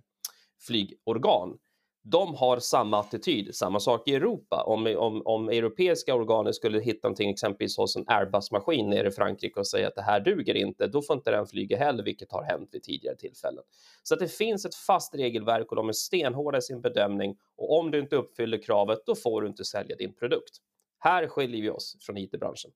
flygorgan. 0.67 1.58
De 2.03 2.36
har 2.36 2.60
samma 2.60 3.00
attityd, 3.00 3.56
samma 3.56 3.79
sak 3.79 4.08
i 4.08 4.15
Europa. 4.15 4.63
Om, 4.63 4.96
om, 4.98 5.22
om 5.25 5.50
europeiska 5.50 6.15
organ 6.15 6.53
skulle 6.53 6.79
hitta 6.79 7.08
någonting, 7.08 7.29
exempelvis 7.29 7.77
hos 7.77 7.96
en 7.96 8.06
Airbus-maskin 8.08 8.89
nere 8.89 9.08
i 9.08 9.12
Frankrike 9.12 9.60
och 9.60 9.67
säga 9.67 9.88
att 9.88 9.96
det 9.96 10.01
här 10.01 10.20
duger 10.20 10.56
inte, 10.56 10.88
då 10.88 11.01
får 11.01 11.15
inte 11.15 11.32
den 11.32 11.48
flyga 11.48 11.77
heller, 11.77 12.03
vilket 12.03 12.32
har 12.32 12.44
hänt 12.44 12.70
vid 12.72 12.84
tidigare 12.84 13.15
tillfällen. 13.15 13.63
Så 14.03 14.13
att 14.13 14.20
det 14.20 14.27
finns 14.27 14.65
ett 14.65 14.75
fast 14.75 15.15
regelverk 15.15 15.70
och 15.70 15.75
de 15.75 15.89
är 15.89 15.94
stenhårda 15.94 16.58
i 16.58 16.62
sin 16.62 16.82
bedömning 16.82 17.38
och 17.58 17.79
om 17.79 17.91
du 17.91 18.00
inte 18.00 18.15
uppfyller 18.15 18.62
kravet, 18.62 19.00
då 19.06 19.15
får 19.15 19.41
du 19.41 19.48
inte 19.48 19.65
sälja 19.65 19.96
din 19.96 20.13
produkt. 20.13 20.62
Här 21.00 21.27
skiljer 21.27 21.62
vi 21.62 21.70
oss 21.70 21.98
från 22.01 22.18
IT-branschen. 22.18 22.72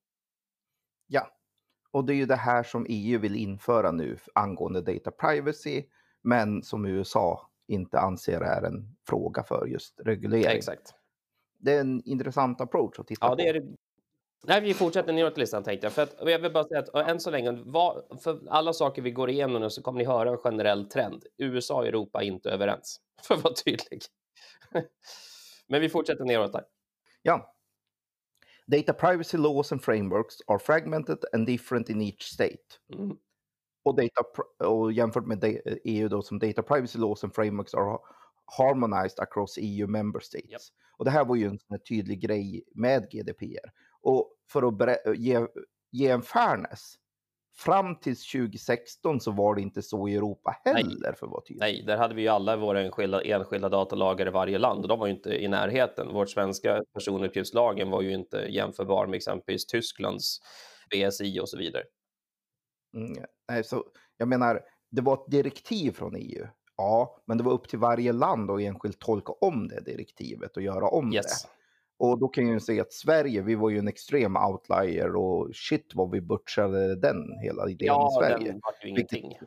Ja, 1.06 1.28
och 1.90 2.04
det 2.04 2.12
är 2.12 2.16
ju 2.16 2.26
det 2.26 2.36
här 2.36 2.62
som 2.62 2.86
EU 2.88 3.20
vill 3.20 3.36
införa 3.36 3.90
nu 3.90 4.18
angående 4.34 4.80
data 4.80 5.10
privacy, 5.10 5.84
men 6.22 6.62
som 6.62 6.86
USA 6.86 7.50
inte 7.66 7.98
anser 8.00 8.40
är 8.40 8.62
en 8.62 8.96
fråga 9.08 9.42
för 9.42 9.66
just 9.66 10.00
reglering. 10.00 10.56
exakt. 10.56 10.94
Det 11.58 11.72
är 11.72 11.80
en 11.80 12.02
intressant 12.04 12.60
approach 12.60 12.98
att 12.98 13.06
titta 13.06 13.26
ja, 13.26 13.30
på. 13.30 13.34
Det 13.34 13.48
är 13.48 13.54
det. 13.54 13.76
Nej, 14.44 14.60
vi 14.60 14.74
fortsätter 14.74 15.12
neråt 15.12 15.38
listan 15.38 15.62
tänkte 15.62 15.86
jag. 15.86 15.92
För 15.92 16.02
att, 16.02 16.14
jag 16.20 16.38
vill 16.38 16.52
bara 16.52 16.64
säga 16.64 16.80
att 16.80 17.08
än 17.08 17.20
så 17.20 17.30
länge, 17.30 17.62
vad, 17.64 18.20
för 18.22 18.40
alla 18.48 18.72
saker 18.72 19.02
vi 19.02 19.10
går 19.10 19.30
igenom 19.30 19.62
nu 19.62 19.70
så 19.70 19.82
kommer 19.82 19.98
ni 19.98 20.04
höra 20.04 20.30
en 20.30 20.38
generell 20.38 20.88
trend. 20.88 21.24
USA 21.38 21.76
och 21.76 21.86
Europa 21.86 22.22
är 22.22 22.26
inte 22.26 22.50
överens, 22.50 23.00
för 23.22 23.34
att 23.34 23.44
vara 23.44 23.54
tydlig. 23.54 24.02
Men 25.68 25.80
vi 25.80 25.88
fortsätter 25.88 26.24
neråt 26.24 26.52
där. 26.52 26.64
Ja, 27.22 27.54
Data 28.72 28.92
privacy 28.92 29.36
laws 29.36 29.72
and 29.72 29.82
frameworks 29.82 30.36
are 30.48 30.58
fragmented 30.58 31.18
and 31.32 31.46
different 31.46 31.90
in 31.90 32.02
each 32.02 32.22
state. 32.22 32.78
Mm. 32.94 33.16
Och, 33.84 33.96
data, 33.96 34.22
och 34.68 34.92
jämfört 34.92 35.26
med 35.26 35.60
EU 35.84 36.08
då 36.08 36.22
som 36.22 36.38
data 36.38 36.62
privacy 36.62 36.98
laws 36.98 37.24
and 37.24 37.34
frameworks 37.34 37.74
are 37.74 37.98
harmonized 38.58 39.20
across 39.20 39.58
EU 39.58 39.86
member 39.86 40.20
states. 40.20 40.50
Japp. 40.50 40.62
Och 40.96 41.04
det 41.04 41.10
här 41.10 41.24
var 41.24 41.36
ju 41.36 41.46
en 41.46 41.58
sån 41.58 41.78
tydlig 41.88 42.20
grej 42.20 42.64
med 42.74 43.10
GDPR. 43.10 43.70
Och 44.00 44.36
för 44.48 44.62
att 44.62 45.18
ge, 45.18 45.46
ge 45.90 46.08
en 46.08 46.22
fairness, 46.22 46.94
fram 47.54 47.96
till 48.00 48.16
2016 48.16 49.20
så 49.20 49.30
var 49.30 49.54
det 49.54 49.60
inte 49.62 49.82
så 49.82 50.08
i 50.08 50.14
Europa 50.14 50.56
Nej. 50.64 50.74
heller 50.74 51.12
för 51.12 51.26
att 51.26 51.32
vara 51.32 51.42
tydlig. 51.42 51.60
Nej, 51.60 51.84
där 51.86 51.96
hade 51.96 52.14
vi 52.14 52.22
ju 52.22 52.28
alla 52.28 52.56
våra 52.56 52.80
enskilda, 52.80 53.22
enskilda 53.22 53.68
datalagar 53.68 54.26
i 54.26 54.30
varje 54.30 54.58
land 54.58 54.82
och 54.82 54.88
de 54.88 54.98
var 54.98 55.06
ju 55.06 55.12
inte 55.12 55.30
i 55.30 55.48
närheten. 55.48 56.14
Vårt 56.14 56.30
svenska 56.30 56.80
personuppgiftslagen 56.94 57.90
var 57.90 58.02
ju 58.02 58.14
inte 58.14 58.36
jämförbar 58.36 59.06
med 59.06 59.16
exempelvis 59.16 59.66
Tysklands 59.66 60.38
BSI 60.90 61.40
och 61.40 61.48
så 61.48 61.58
vidare. 61.58 61.82
Mm, 62.96 63.24
nej, 63.48 63.64
så 63.64 63.84
jag 64.16 64.28
menar, 64.28 64.60
det 64.90 65.02
var 65.02 65.14
ett 65.14 65.30
direktiv 65.30 65.92
från 65.92 66.14
EU. 66.16 66.46
Ja, 66.76 67.22
men 67.26 67.38
det 67.38 67.44
var 67.44 67.52
upp 67.52 67.68
till 67.68 67.78
varje 67.78 68.12
land 68.12 68.50
att 68.50 68.60
enskilt 68.60 68.98
tolka 68.98 69.32
om 69.32 69.68
det 69.68 69.80
direktivet 69.80 70.56
och 70.56 70.62
göra 70.62 70.88
om 70.88 71.12
Yes. 71.12 71.24
det. 71.42 71.48
Och 72.04 72.18
då 72.18 72.28
kan 72.28 72.44
jag 72.44 72.52
ju 72.54 72.60
säga 72.60 72.82
att 72.82 72.92
Sverige, 72.92 73.42
vi 73.42 73.54
var 73.54 73.70
ju 73.70 73.78
en 73.78 73.88
extrem 73.88 74.36
outlier 74.36 75.16
och 75.16 75.50
shit 75.54 75.90
vad 75.94 76.10
vi 76.10 76.20
butchade 76.20 76.96
den 76.96 77.38
hela 77.42 77.68
idén 77.68 77.86
Ja, 77.86 78.08
i 78.08 78.24
Sverige. 78.24 78.52
den 78.52 78.60
vart 78.62 78.84
ju 78.84 78.94
Vilket- 78.94 79.12
ingenting. 79.12 79.38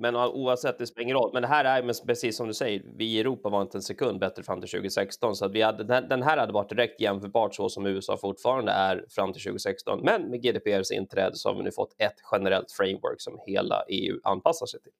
Men 0.00 0.16
oavsett, 0.16 0.78
det 0.78 0.86
spelar 0.86 1.02
ingen 1.02 1.16
roll. 1.16 1.30
Men 1.32 1.42
det 1.42 1.48
här 1.48 1.64
är 1.64 1.82
men 1.82 1.94
precis 2.06 2.36
som 2.36 2.46
du 2.48 2.54
säger, 2.54 2.82
vi 2.96 3.04
i 3.04 3.20
Europa 3.20 3.48
var 3.48 3.62
inte 3.62 3.78
en 3.78 3.82
sekund 3.82 4.20
bättre 4.20 4.42
fram 4.42 4.60
till 4.60 4.70
2016. 4.70 5.36
Så 5.36 5.44
att 5.44 5.52
vi 5.52 5.62
hade, 5.62 5.84
den- 5.84 6.08
den 6.08 6.22
här 6.22 6.36
hade 6.36 6.52
varit 6.52 6.68
direkt 6.68 7.00
jämförbart 7.00 7.54
så 7.54 7.68
som 7.68 7.86
USA 7.86 8.16
fortfarande 8.16 8.72
är 8.72 9.04
fram 9.10 9.32
till 9.32 9.42
2016. 9.42 10.00
Men 10.04 10.22
med 10.30 10.42
GDPRs 10.42 10.90
inträde 10.90 11.36
så 11.36 11.48
har 11.48 11.56
vi 11.56 11.62
nu 11.62 11.70
fått 11.72 11.94
ett 11.98 12.16
generellt 12.32 12.72
framework 12.72 13.20
som 13.20 13.38
hela 13.46 13.84
EU 13.88 14.20
anpassar 14.22 14.66
sig 14.66 14.80
till. 14.80 14.92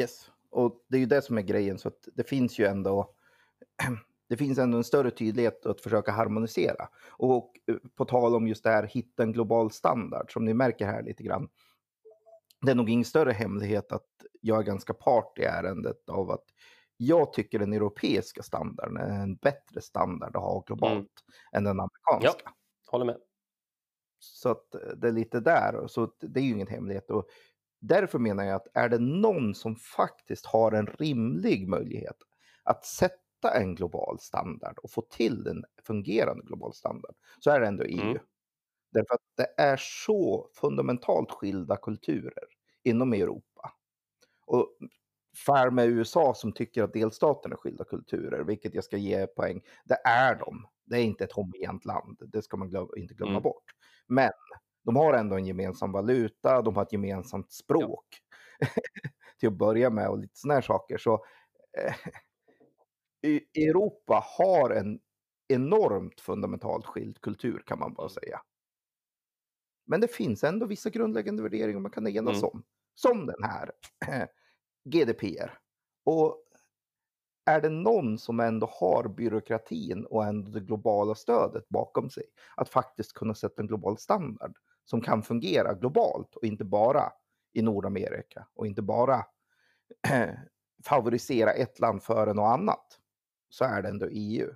Yes, 0.00 0.30
och 0.50 0.84
det 0.88 0.96
är 0.96 1.00
ju 1.00 1.06
det 1.06 1.22
som 1.22 1.38
är 1.38 1.42
grejen. 1.42 1.78
Så 1.78 1.88
att 1.88 2.08
det 2.14 2.28
finns 2.28 2.58
ju 2.58 2.64
ändå 2.66 3.10
det 4.30 4.36
finns 4.36 4.58
ändå 4.58 4.78
en 4.78 4.84
större 4.84 5.10
tydlighet 5.10 5.66
att 5.66 5.80
försöka 5.80 6.12
harmonisera. 6.12 6.88
Och 7.10 7.52
eh, 7.66 7.76
på 7.96 8.04
tal 8.04 8.34
om 8.34 8.48
just 8.48 8.64
det 8.64 8.70
här, 8.70 8.82
hitta 8.82 9.22
en 9.22 9.32
global 9.32 9.70
standard, 9.70 10.32
som 10.32 10.44
ni 10.44 10.54
märker 10.54 10.86
här 10.86 11.02
lite 11.02 11.22
grann. 11.22 11.48
Det 12.60 12.70
är 12.70 12.74
nog 12.74 12.90
ingen 12.90 13.04
större 13.04 13.32
hemlighet 13.32 13.92
att 13.92 14.08
jag 14.40 14.58
är 14.58 14.62
ganska 14.62 14.94
part 14.94 15.38
i 15.38 15.42
ärendet 15.42 16.08
av 16.08 16.30
att 16.30 16.44
jag 16.96 17.32
tycker 17.32 17.58
den 17.58 17.72
europeiska 17.72 18.42
standarden 18.42 18.96
är 18.96 19.22
en 19.22 19.36
bättre 19.36 19.80
standard 19.80 20.36
att 20.36 20.42
ha 20.42 20.60
globalt 20.66 20.94
Mm. 20.94 21.08
än 21.52 21.64
den 21.64 21.80
amerikanska. 21.80 22.52
Håller 22.86 23.04
med. 23.04 23.16
Så 24.18 24.48
att 24.48 24.74
eh, 24.74 24.80
det 24.96 25.08
är 25.08 25.12
lite 25.12 25.40
där. 25.40 25.86
Så 25.86 26.12
det 26.20 26.40
är 26.40 26.44
ju 26.44 26.50
ingen 26.50 26.66
hemlighet. 26.66 27.10
Och 27.10 27.26
därför 27.80 28.18
menar 28.18 28.44
jag 28.44 28.56
att 28.56 28.68
är 28.74 28.88
det 28.88 28.98
någon 28.98 29.54
som 29.54 29.76
faktiskt 29.76 30.46
har 30.46 30.72
en 30.72 30.86
rimlig 30.86 31.68
möjlighet 31.68 32.16
att 32.64 32.84
sätta 32.84 33.14
en 33.48 33.74
global 33.74 34.18
standard 34.20 34.78
och 34.82 34.90
få 34.90 35.02
till 35.02 35.46
en 35.46 35.64
fungerande 35.86 36.44
global 36.46 36.74
standard 36.74 37.14
så 37.40 37.50
är 37.50 37.60
det 37.60 37.66
ändå 37.66 37.84
EU. 37.84 38.00
Mm. 38.02 38.18
Därför 38.92 39.14
att 39.14 39.20
det 39.36 39.62
är 39.62 39.76
så 39.76 40.48
fundamentalt 40.54 41.30
skilda 41.30 41.76
kulturer 41.76 42.44
inom 42.84 43.12
Europa. 43.12 43.72
Och 44.46 44.76
för 45.46 45.70
med 45.70 45.86
USA 45.88 46.34
som 46.34 46.52
tycker 46.52 46.82
att 46.82 46.92
delstaterna 46.92 47.52
är 47.54 47.56
skilda 47.58 47.84
kulturer, 47.84 48.44
vilket 48.44 48.74
jag 48.74 48.84
ska 48.84 48.96
ge 48.96 49.26
poäng, 49.26 49.62
det 49.84 49.94
är 50.04 50.34
de. 50.34 50.66
Det 50.86 50.96
är 50.96 51.02
inte 51.02 51.24
ett 51.24 51.32
homogent 51.32 51.84
land, 51.84 52.18
det 52.32 52.42
ska 52.42 52.56
man 52.56 52.68
glöm, 52.70 52.88
inte 52.96 53.14
glömma 53.14 53.30
Mm. 53.32 53.42
bort. 53.42 53.64
Men 54.06 54.30
de 54.84 54.96
har 54.96 55.14
ändå 55.14 55.36
en 55.36 55.46
gemensam 55.46 55.92
valuta, 55.92 56.62
de 56.62 56.76
har 56.76 56.82
ett 56.82 56.92
gemensamt 56.92 57.52
språk. 57.52 58.06
Till 59.40 59.48
att 59.48 59.54
börja 59.58 59.90
med 59.90 60.08
och 60.08 60.18
lite 60.18 60.36
sådana 60.38 60.54
här 60.54 60.62
saker. 60.62 60.98
Så 60.98 61.14
eh, 61.78 61.94
Europa 63.54 64.24
har 64.38 64.70
en 64.70 65.00
enormt 65.48 66.20
fundamentalt 66.20 66.86
skild 66.86 67.20
kultur 67.20 67.62
kan 67.66 67.78
man 67.78 67.94
bara 67.94 68.02
Mm. 68.06 68.10
säga. 68.10 68.40
Men 69.86 70.00
det 70.00 70.08
finns 70.08 70.44
ändå 70.44 70.66
vissa 70.66 70.90
grundläggande 70.90 71.42
värderingar 71.42 71.80
man 71.80 71.90
kan 71.90 72.06
enas 72.06 72.36
Mm. 72.42 72.50
om. 72.52 72.62
Som 72.94 73.26
den 73.26 73.42
här 73.44 73.70
GDPR. 74.84 75.58
Och 76.04 76.42
är 77.46 77.60
det 77.60 77.68
någon 77.68 78.18
som 78.18 78.40
ändå 78.40 78.66
har 78.72 79.08
byråkratin 79.08 80.04
och 80.06 80.24
ändå 80.24 80.50
det 80.50 80.60
globala 80.60 81.14
stödet 81.14 81.68
bakom 81.68 82.10
sig 82.10 82.24
att 82.56 82.68
faktiskt 82.68 83.12
kunna 83.12 83.34
sätta 83.34 83.62
en 83.62 83.68
global 83.68 83.98
standard 83.98 84.56
som 84.84 85.00
kan 85.00 85.22
fungera 85.22 85.74
globalt 85.74 86.36
och 86.36 86.44
inte 86.44 86.64
bara 86.64 87.12
i 87.52 87.62
Nordamerika 87.62 88.46
och 88.54 88.66
inte 88.66 88.82
bara 88.82 89.24
favorisera 90.84 91.50
ett 91.52 91.78
land 91.80 92.02
före 92.02 92.34
något 92.34 92.52
annat 92.58 92.99
så 93.50 93.64
är 93.64 93.82
det 93.82 93.88
ändå 93.88 94.06
EU. 94.10 94.54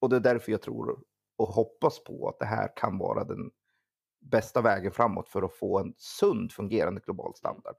Och 0.00 0.08
det 0.08 0.16
är 0.16 0.20
därför 0.20 0.52
jag 0.52 0.62
tror 0.62 1.04
och 1.36 1.48
hoppas 1.48 2.04
på 2.04 2.28
att 2.28 2.38
det 2.38 2.44
här 2.46 2.76
kan 2.76 2.98
vara 2.98 3.24
den 3.24 3.50
bästa 4.20 4.60
vägen 4.60 4.92
framåt 4.92 5.28
för 5.28 5.42
att 5.42 5.54
få 5.54 5.78
en 5.78 5.94
sund 5.96 6.52
fungerande 6.52 7.00
global 7.00 7.34
standard. 7.34 7.76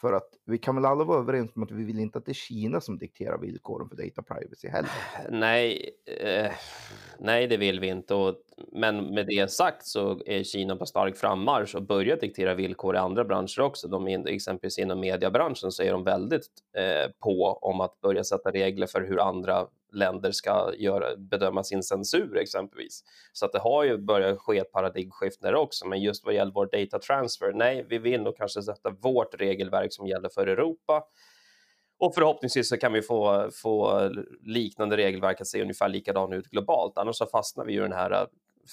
För 0.00 0.12
att 0.12 0.28
vi 0.44 0.58
kan 0.58 0.74
väl 0.74 0.84
alla 0.84 1.04
vara 1.04 1.18
överens 1.18 1.50
om 1.56 1.62
att 1.62 1.70
vi 1.70 1.84
vill 1.84 1.98
inte 1.98 2.18
att 2.18 2.24
det 2.24 2.32
är 2.32 2.34
Kina 2.34 2.80
som 2.80 2.98
dikterar 2.98 3.38
villkoren 3.38 3.88
för 3.88 3.96
data 3.96 4.22
privacy 4.22 4.68
heller. 4.68 4.90
Nej, 5.30 5.90
eh, 6.20 6.52
nej, 7.18 7.46
det 7.46 7.56
vill 7.56 7.80
vi 7.80 7.88
inte. 7.88 8.14
Och, 8.14 8.34
men 8.72 9.14
med 9.14 9.26
det 9.26 9.50
sagt 9.50 9.86
så 9.86 10.20
är 10.26 10.42
Kina 10.42 10.76
på 10.76 10.86
stark 10.86 11.16
frammarsch 11.16 11.74
och 11.74 11.82
börjar 11.82 12.16
diktera 12.16 12.54
villkor 12.54 12.94
i 12.94 12.98
andra 12.98 13.24
branscher 13.24 13.60
också. 13.60 13.88
De, 13.88 14.06
exempelvis 14.06 14.78
inom 14.78 15.00
mediebranschen 15.00 15.72
så 15.72 15.82
är 15.82 15.92
de 15.92 16.04
väldigt 16.04 16.48
eh, 16.76 17.10
på 17.18 17.58
om 17.62 17.80
att 17.80 18.00
börja 18.00 18.24
sätta 18.24 18.50
regler 18.50 18.86
för 18.86 19.00
hur 19.00 19.20
andra 19.20 19.66
länder 19.92 20.32
ska 20.32 20.72
göra, 20.78 21.16
bedöma 21.16 21.64
sin 21.64 21.82
censur 21.82 22.36
exempelvis. 22.36 23.04
Så 23.32 23.46
att 23.46 23.52
det 23.52 23.58
har 23.58 23.84
ju 23.84 23.98
börjat 23.98 24.38
ske 24.38 24.58
ett 24.58 24.72
paradigmskifte 24.72 25.46
där 25.46 25.54
också. 25.54 25.86
Men 25.86 26.02
just 26.02 26.24
vad 26.24 26.34
gäller 26.34 26.52
vår 26.52 26.66
data 26.66 26.98
transfer, 26.98 27.52
nej, 27.52 27.86
vi 27.88 27.98
vill 27.98 28.22
nog 28.22 28.36
kanske 28.36 28.62
sätta 28.62 28.90
vårt 28.90 29.34
regelverk 29.34 29.92
som 29.92 30.06
gäller 30.06 30.28
för 30.28 30.46
Europa 30.46 31.04
och 31.98 32.14
förhoppningsvis 32.14 32.68
så 32.68 32.76
kan 32.76 32.92
vi 32.92 33.02
få, 33.02 33.50
få 33.52 34.08
liknande 34.40 34.96
regelverk 34.96 35.40
att 35.40 35.46
se 35.46 35.62
ungefär 35.62 35.88
likadan 35.88 36.32
ut 36.32 36.46
globalt. 36.46 36.98
Annars 36.98 37.16
så 37.16 37.26
fastnar 37.26 37.64
vi 37.64 37.74
i 37.74 37.76
den 37.76 37.92
här 37.92 38.10
äh, 38.10 38.26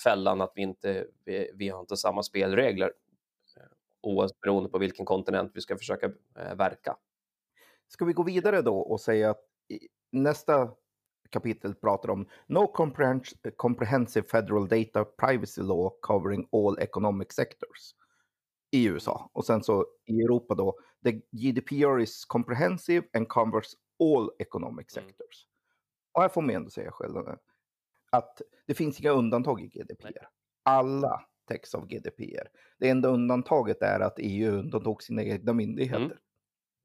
fällan 0.04 0.42
att 0.42 0.52
vi 0.56 0.62
inte 0.62 1.08
vi, 1.26 1.52
vi 1.54 1.70
har 1.70 1.80
inte 1.80 1.98
samma 1.98 2.24
spelregler 2.24 2.92
eh, 3.58 3.64
oavsett 4.02 4.42
beroende 4.42 4.70
på 4.70 4.78
vilken 4.78 5.06
kontinent 5.06 5.52
vi 5.54 5.62
ska 5.62 5.78
försöka 5.78 6.06
eh, 6.40 6.56
verka. 6.56 6.98
Ska 7.88 8.06
vi 8.06 8.14
gå 8.14 8.24
vidare 8.24 8.62
då 8.62 8.78
och 8.78 9.02
säga 9.02 9.30
att 9.30 9.42
nästa 10.12 10.72
kapitel 11.30 11.76
pratar 11.76 12.10
om 12.10 12.28
No 12.48 12.74
comprehens- 12.76 13.52
Comprehensive 13.56 14.28
Federal 14.28 14.68
Data 14.68 15.06
Privacy 15.06 15.62
Law 15.62 15.92
covering 16.02 16.48
all 16.52 16.80
economic 16.80 17.32
sectors 17.32 17.96
i 18.72 18.86
USA. 18.88 19.30
Och 19.34 19.46
sen 19.46 19.64
så 19.64 19.86
i 20.06 20.22
Europa 20.22 20.56
då, 20.56 20.80
the 21.04 21.12
GDPR 21.32 22.00
is 22.02 22.26
comprehensive 22.26 23.08
and 23.14 23.28
covers 23.28 23.68
all 24.04 24.30
economic 24.40 24.98
Mm. 24.98 25.10
sectors. 25.10 25.48
Och 26.14 26.22
här 26.22 26.30
får 26.30 26.42
man 26.42 26.56
ändå 26.56 26.70
säga 26.70 26.92
själv 26.92 27.18
att 28.12 28.42
det 28.68 28.74
finns 28.74 29.00
inga 29.00 29.12
undantag 29.12 29.62
i 29.62 29.68
GDPR. 29.68 30.28
Alla 30.64 31.22
täcks 31.48 31.76
av 31.76 31.88
GDPR. 31.88 32.48
Det 32.80 32.90
enda 32.90 33.10
undantaget 33.10 33.82
är 33.82 34.00
att 34.00 34.16
EU 34.18 34.52
undantog 34.52 35.04
sina 35.04 35.24
egna 35.24 35.54
myndigheter 35.54 36.06
Mm. 36.06 36.18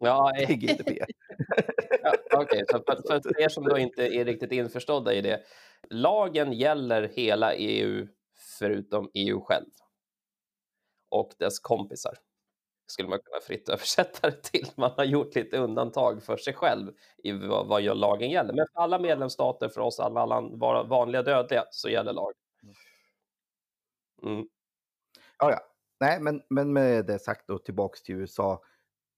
Ja, 0.00 0.32
i 0.48 0.54
GDPR. 0.56 1.06
Ja, 2.02 2.12
Okej, 2.32 2.64
så 2.70 2.82
för, 2.86 3.20
för, 3.22 3.40
er 3.42 3.48
som 3.48 3.64
då 3.64 3.78
inte 3.78 4.06
är 4.06 4.24
riktigt 4.24 4.52
införstådda 4.52 5.14
i 5.14 5.20
det. 5.20 5.42
Lagen 5.90 6.52
gäller 6.52 7.02
hela 7.14 7.54
EU 7.54 8.08
förutom 8.58 9.10
EU 9.14 9.40
själv. 9.40 9.66
Och 11.08 11.32
dess 11.38 11.58
kompisar. 11.60 12.14
Skulle 12.86 13.08
man 13.08 13.18
kunna 13.18 13.40
fritt 13.40 13.68
översätta 13.68 14.30
det 14.30 14.42
till. 14.42 14.66
Man 14.76 14.90
har 14.96 15.04
gjort 15.04 15.34
lite 15.34 15.58
undantag 15.58 16.22
för 16.22 16.36
sig 16.36 16.54
själv 16.54 16.92
i 17.22 17.32
vad, 17.32 17.66
vad 17.66 17.82
gör 17.82 17.94
lagen 17.94 18.30
gäller. 18.30 18.54
Men 18.54 18.66
för 18.72 18.80
alla 18.80 18.98
medlemsstater, 18.98 19.68
för 19.68 19.80
oss 19.80 20.00
alla, 20.00 20.20
alla 20.20 20.40
va- 20.40 20.82
vanliga 20.82 21.22
dödliga, 21.22 21.64
så 21.70 21.88
gäller 21.88 22.12
lagen. 22.12 22.34
Mm. 24.22 24.46
Ja, 25.38 25.50
ja. 25.50 25.60
Nej, 26.00 26.20
men, 26.20 26.42
men 26.50 26.72
med 26.72 27.06
det 27.06 27.18
sagt 27.18 27.48
då 27.48 27.58
tillbaks 27.58 28.02
till 28.02 28.14
USA. 28.14 28.62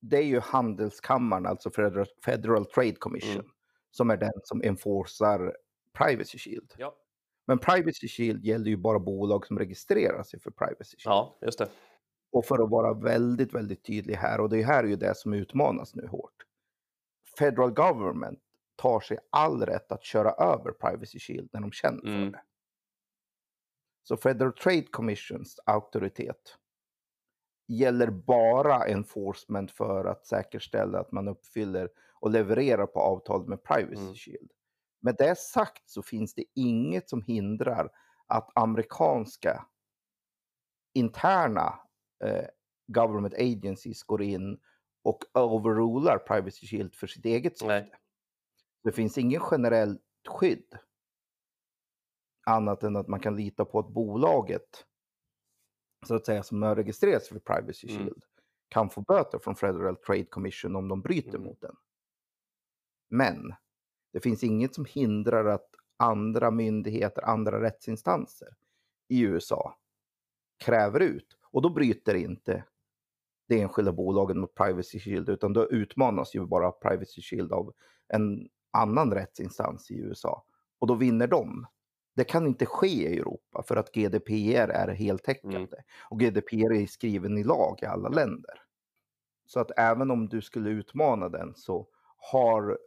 Det 0.04 0.16
är 0.16 0.22
ju 0.24 0.40
handelskammaren, 0.40 1.46
alltså 1.46 1.70
Federal, 1.70 2.06
Federal 2.24 2.66
Trade 2.66 2.94
Commission, 2.94 3.40
Mm. 3.40 3.52
som 3.90 4.10
är 4.10 4.16
den 4.16 4.32
som 4.44 4.62
enforcar 4.62 5.56
Privacy 5.92 6.38
Shield. 6.38 6.72
Ja. 6.78 6.96
Men 7.46 7.58
Privacy 7.58 8.08
Shield 8.08 8.44
gäller 8.44 8.66
ju 8.66 8.76
bara 8.76 8.98
bolag 8.98 9.46
som 9.46 9.58
registrerar 9.58 10.22
sig 10.22 10.40
för 10.40 10.50
Privacy 10.50 10.96
Shield. 10.98 11.04
ja, 11.04 11.38
just 11.42 11.58
det. 11.58 11.68
Och 12.32 12.44
för 12.44 12.64
att 12.64 12.70
vara 12.70 12.94
väldigt, 12.94 13.54
väldigt 13.54 13.84
tydlig 13.84 14.14
här, 14.14 14.40
och 14.40 14.48
det 14.48 14.62
här 14.62 14.84
är 14.84 14.88
ju 14.88 14.96
det 14.96 15.16
som 15.16 15.32
utmanas 15.32 15.94
nu 15.94 16.06
hårt. 16.06 16.34
Federal 17.38 17.70
Government 17.70 18.40
tar 18.76 19.00
sig 19.00 19.18
all 19.30 19.62
rätt 19.66 19.92
att 19.92 20.04
köra 20.04 20.30
över 20.32 20.72
Privacy 20.72 21.18
Shield 21.18 21.48
när 21.52 21.60
de 21.60 21.72
känner 21.72 22.00
för 22.00 22.08
Mm. 22.08 22.32
det. 22.32 22.42
Så 24.02 24.16
Federal 24.16 24.52
Trade 24.52 24.82
Commissions 24.90 25.60
auktoritet 25.66 26.58
gäller 27.66 28.10
bara 28.10 28.86
enforcement 28.88 29.70
för 29.70 30.04
att 30.04 30.26
säkerställa 30.26 31.00
att 31.00 31.12
man 31.12 31.28
uppfyller 31.28 31.88
och 32.20 32.30
levererar 32.30 32.86
på 32.86 33.00
avtalet 33.00 33.48
med 33.48 33.62
Privacy 33.62 34.02
Mm. 34.02 34.14
Shield. 34.14 34.50
Med 35.00 35.14
det 35.18 35.38
sagt 35.38 35.90
så 35.90 36.02
finns 36.02 36.34
det 36.34 36.44
inget 36.54 37.08
som 37.08 37.22
hindrar 37.22 37.90
att 38.26 38.50
amerikanska 38.54 39.66
interna 40.94 41.80
eh, 42.24 42.44
government 42.86 43.34
agencies 43.34 44.02
går 44.02 44.22
in 44.22 44.60
och 45.02 45.24
overrular 45.34 46.18
Privacy 46.18 46.66
Shield 46.66 46.94
för 46.94 47.06
sitt 47.06 47.24
eget 47.24 47.58
syfte. 47.58 47.66
Nej. 47.66 47.92
Det 48.84 48.92
finns 48.92 49.18
ingen 49.18 49.42
generellt 49.50 50.00
skydd. 50.28 50.78
Annat 52.46 52.82
än 52.82 52.96
att 52.96 53.08
man 53.08 53.20
kan 53.20 53.36
lita 53.36 53.64
på 53.64 53.78
att 53.78 53.88
bolaget, 53.88 54.86
så 56.02 56.14
att 56.14 56.26
säga, 56.26 56.42
som 56.42 56.62
har 56.62 56.76
registrerats 56.76 57.28
för 57.28 57.38
Privacy 57.38 57.88
Mm. 57.88 57.98
Shield, 58.04 58.24
kan 58.68 58.90
få 58.90 59.00
böter 59.00 59.38
från 59.38 59.56
Federal 59.56 59.96
Trade 59.96 60.24
Commission 60.24 60.76
om 60.76 60.88
de 60.88 61.00
bryter 61.00 61.28
Mm. 61.38 61.42
mot 61.42 61.60
den. 61.60 61.76
Men 63.10 63.54
det 64.12 64.20
finns 64.20 64.44
inget 64.44 64.74
som 64.74 64.84
hindrar 64.84 65.44
att 65.44 65.68
andra 65.96 66.50
myndigheter, 66.50 67.22
andra 67.22 67.62
rättsinstanser 67.62 68.48
i 69.08 69.20
USA 69.22 69.78
kräver 70.64 71.00
ut. 71.00 71.38
Och 71.42 71.62
då 71.62 71.70
bryter 71.70 72.14
inte 72.14 72.64
det 73.48 73.60
enskilda 73.60 73.92
bolaget 73.92 74.36
mot 74.36 74.54
Privacy 74.54 74.98
Shield, 75.00 75.28
utan 75.28 75.52
då 75.52 75.68
utmanas 75.70 76.34
ju 76.34 76.46
bara 76.46 76.70
Privacy 76.72 77.22
Shield 77.22 77.52
av 77.52 77.72
en 78.08 78.48
annan 78.70 79.14
rättsinstans 79.14 79.90
i 79.90 79.98
USA. 79.98 80.44
Och 80.78 80.86
då 80.86 80.94
vinner 80.94 81.26
de. 81.26 81.66
Det 82.14 82.24
kan 82.24 82.46
inte 82.46 82.66
ske 82.66 82.86
i 82.86 83.18
Europa 83.18 83.62
för 83.62 83.76
att 83.76 83.92
GDPR 83.92 84.70
är 84.70 84.88
heltäckande. 84.88 85.56
Mm. 85.56 85.84
Och 86.10 86.20
GDPR 86.20 86.72
är 86.72 86.86
skriven 86.86 87.38
i 87.38 87.44
lag 87.44 87.78
i 87.82 87.86
alla 87.86 88.08
länder. 88.08 88.54
Så 89.46 89.60
att 89.60 89.70
även 89.76 90.10
om 90.10 90.28
du 90.28 90.42
skulle 90.42 90.70
utmana 90.70 91.28
den 91.28 91.52
så 91.56 91.86
har 92.16 92.78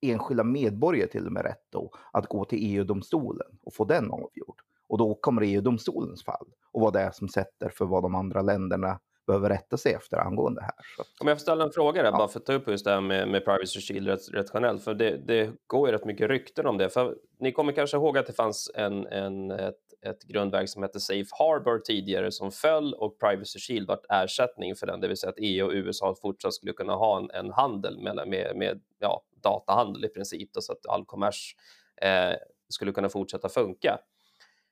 enskilda 0.00 0.44
medborgare 0.44 1.08
till 1.08 1.26
och 1.26 1.32
med 1.32 1.42
rätt 1.42 1.66
då 1.70 1.90
att 2.12 2.26
gå 2.26 2.44
till 2.44 2.58
EU-domstolen 2.62 3.58
och 3.62 3.74
få 3.74 3.84
den 3.84 4.10
avgjord. 4.10 4.60
Och 4.88 4.98
då 4.98 5.14
kommer 5.14 5.42
EU-domstolens 5.42 6.24
fall 6.24 6.46
och 6.72 6.80
vad 6.80 6.92
det 6.92 7.00
är 7.00 7.10
som 7.10 7.28
sätter 7.28 7.68
för 7.68 7.84
vad 7.84 8.02
de 8.02 8.14
andra 8.14 8.42
länderna 8.42 9.00
behöver 9.26 9.48
rätta 9.48 9.76
sig 9.76 9.92
efter 9.94 10.16
angående 10.16 10.62
här. 10.62 10.72
Så 10.96 11.02
Om 11.20 11.28
jag 11.28 11.36
får 11.36 11.42
ställa 11.42 11.64
en 11.64 11.70
fråga 11.70 12.02
där, 12.02 12.10
Ja. 12.10 12.16
bara 12.18 12.28
för 12.28 12.38
att 12.40 12.46
ta 12.46 12.52
upp 12.52 12.68
just 12.68 12.84
det 12.84 12.90
här 12.90 13.00
med, 13.00 13.28
med 13.28 13.44
Privacy 13.44 13.80
Shield 13.80 14.06
rätt, 14.06 14.20
rätt 14.32 14.50
generellt, 14.54 14.84
för 14.84 14.94
det, 14.94 15.16
det 15.16 15.50
går 15.66 15.88
ju 15.88 15.92
rätt 15.94 16.04
mycket 16.04 16.28
rykten 16.28 16.66
om 16.66 16.78
det. 16.78 16.90
För 16.90 17.16
ni 17.38 17.52
kommer 17.52 17.72
kanske 17.72 17.96
ihåg 17.96 18.18
att 18.18 18.26
det 18.26 18.32
fanns 18.32 18.70
en, 18.74 19.06
en, 19.06 19.50
ett, 19.50 19.76
ett 20.06 20.22
grundverk 20.22 20.68
som 20.68 20.82
hette 20.82 21.00
Safe 21.00 21.28
Harbor 21.38 21.78
tidigare 21.78 22.32
som 22.32 22.50
föll 22.50 22.94
och 22.94 23.18
Privacy 23.20 23.58
Shield 23.58 23.88
vart 23.88 24.04
ersättning 24.08 24.74
för 24.74 24.86
den, 24.86 25.00
det 25.00 25.08
vill 25.08 25.16
säga 25.16 25.30
att 25.30 25.38
EU 25.38 25.66
och 25.66 25.72
USA 25.72 26.14
fortsatt 26.22 26.54
skulle 26.54 26.72
kunna 26.72 26.94
ha 26.94 27.18
en, 27.18 27.30
en 27.30 27.52
handel 27.52 27.98
med, 28.00 28.28
med, 28.28 28.56
med 28.56 28.80
ja, 28.98 29.22
datahandel 29.42 30.04
i 30.04 30.08
princip, 30.08 30.52
då, 30.52 30.60
så 30.60 30.72
att 30.72 30.86
all 30.88 31.04
kommers 31.04 31.56
eh, 32.02 32.32
skulle 32.68 32.92
kunna 32.92 33.08
fortsätta 33.08 33.48
funka. 33.48 33.98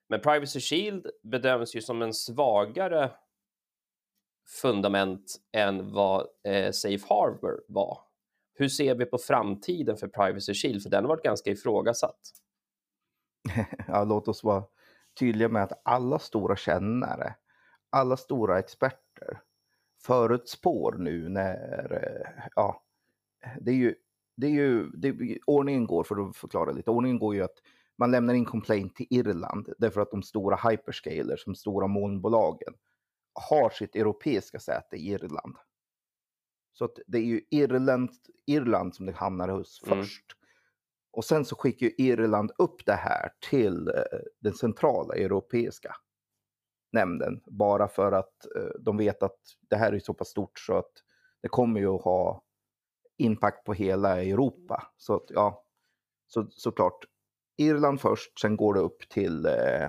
Men 0.08 0.20
Privacy 0.20 0.60
Shield 0.60 1.06
bedöms 1.22 1.76
ju 1.76 1.80
som 1.80 2.02
en 2.02 2.14
svagare 2.14 3.10
fundament 4.46 5.36
än 5.52 5.92
vad 5.92 6.26
eh, 6.44 6.70
Safe 6.72 7.06
Harbor 7.08 7.64
var. 7.68 7.98
Hur 8.54 8.68
ser 8.68 8.94
vi 8.94 9.04
på 9.04 9.18
framtiden 9.18 9.96
för 9.96 10.08
Privacy 10.08 10.54
Shield? 10.54 10.82
För 10.82 10.90
den 10.90 11.04
har 11.04 11.08
varit 11.08 11.24
ganska 11.24 11.50
ifrågasatt. 11.50 12.20
ja, 13.88 14.04
låt 14.04 14.28
oss 14.28 14.44
vara 14.44 14.64
tydliga 15.18 15.48
med 15.48 15.62
att 15.62 15.80
alla 15.84 16.18
stora 16.18 16.56
kännare, 16.56 17.34
alla 17.90 18.16
stora 18.16 18.58
experter 18.58 19.40
förutspår 20.02 20.92
nu 20.98 21.28
när, 21.28 21.92
eh, 21.92 22.44
ja, 22.56 22.82
det 23.60 23.70
är 23.70 23.76
ju, 23.76 23.94
det 24.36 24.46
är 24.46 24.50
ju, 24.50 24.86
det, 24.86 25.38
ordningen 25.46 25.86
går, 25.86 26.04
för 26.04 26.28
att 26.28 26.36
förklara 26.36 26.72
lite, 26.72 26.90
ordningen 26.90 27.18
går 27.18 27.34
ju 27.34 27.42
att 27.42 27.62
man 27.98 28.10
lämnar 28.10 28.34
in 28.34 28.44
complaint 28.44 28.96
till 28.96 29.06
Irland 29.10 29.68
därför 29.78 30.00
att 30.00 30.10
de 30.10 30.22
stora 30.22 30.70
hyperscalers, 30.70 31.44
de 31.44 31.54
stora 31.54 31.86
molnbolagen, 31.86 32.74
har 33.34 33.70
sitt 33.70 33.96
europeiska 33.96 34.58
säte 34.60 34.96
i 34.96 35.08
Irland. 35.10 35.56
Så 36.72 36.84
att 36.84 36.98
det 37.06 37.18
är 37.18 37.22
ju 37.22 37.40
Irland, 37.50 38.10
Irland 38.46 38.94
som 38.94 39.06
det 39.06 39.12
hamnar 39.12 39.48
hos 39.48 39.82
Mm. 39.86 39.98
först. 39.98 40.24
Och 41.10 41.24
sen 41.24 41.44
så 41.44 41.56
skickar 41.56 41.86
ju 41.86 41.92
Irland 41.98 42.52
upp 42.58 42.86
det 42.86 42.92
här 42.94 43.32
till 43.50 43.88
eh, 43.88 43.94
den 44.40 44.52
centrala 44.54 45.14
europeiska 45.14 45.96
nämnden. 46.92 47.42
Bara 47.46 47.88
för 47.88 48.12
att 48.12 48.46
eh, 48.56 48.80
de 48.80 48.96
vet 48.96 49.22
att 49.22 49.38
det 49.70 49.76
här 49.76 49.92
är 49.92 49.98
så 49.98 50.14
pass 50.14 50.28
stort 50.28 50.58
så 50.58 50.76
att 50.78 50.92
det 51.42 51.48
kommer 51.48 51.80
ju 51.80 51.88
att 51.88 52.02
ha 52.02 52.42
impact 53.18 53.64
på 53.64 53.72
hela 53.74 54.22
Europa. 54.22 54.92
Så 54.96 55.14
att, 55.14 55.24
ja, 55.28 55.64
så, 56.26 56.46
såklart. 56.50 57.04
Irland 57.56 58.00
först, 58.00 58.40
sen 58.40 58.56
går 58.56 58.74
det 58.74 58.80
upp 58.80 59.08
till 59.08 59.46
eh, 59.46 59.88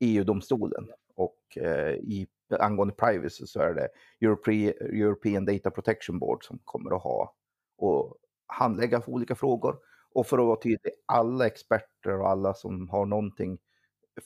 EU-domstolen. 0.00 0.88
Och 1.14 1.58
eh, 1.58 1.94
i, 1.94 2.26
angående 2.50 2.94
privacy 2.94 3.46
så 3.46 3.60
är 3.60 3.74
det 3.74 3.88
Europe, 4.20 4.52
European 4.80 5.44
Data 5.44 5.70
Protection 5.70 6.18
Board 6.18 6.44
som 6.44 6.58
kommer 6.64 6.96
att 6.96 7.02
ha 7.02 7.34
och 7.78 8.16
handlägga 8.46 9.00
för 9.00 9.12
olika 9.12 9.34
frågor. 9.34 9.76
Och 10.14 10.26
för 10.26 10.38
att 10.38 10.46
vara 10.46 10.60
tydlig, 10.60 10.92
alla 11.06 11.46
experter 11.46 12.20
och 12.20 12.28
alla 12.28 12.54
som 12.54 12.88
har 12.88 13.06
någonting 13.06 13.58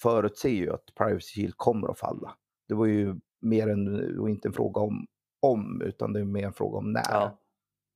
förutser 0.03 0.49
ju 0.49 0.73
att 0.73 0.95
Privacy 0.95 1.35
Shield 1.35 1.55
kommer 1.57 1.89
att 1.89 1.99
falla. 1.99 2.35
Det 2.69 2.75
var 2.75 2.87
ju 2.87 3.15
mer 3.41 3.69
än, 3.69 4.17
var 4.21 4.29
inte 4.29 4.49
en 4.49 4.53
fråga 4.53 4.81
om 4.81 5.07
om, 5.43 5.83
utan 5.83 6.13
det 6.13 6.21
är 6.21 6.25
mer 6.25 6.47
en 6.47 6.53
fråga 6.53 6.79
om 6.79 6.93
när. 6.93 7.11
Ja. 7.11 7.39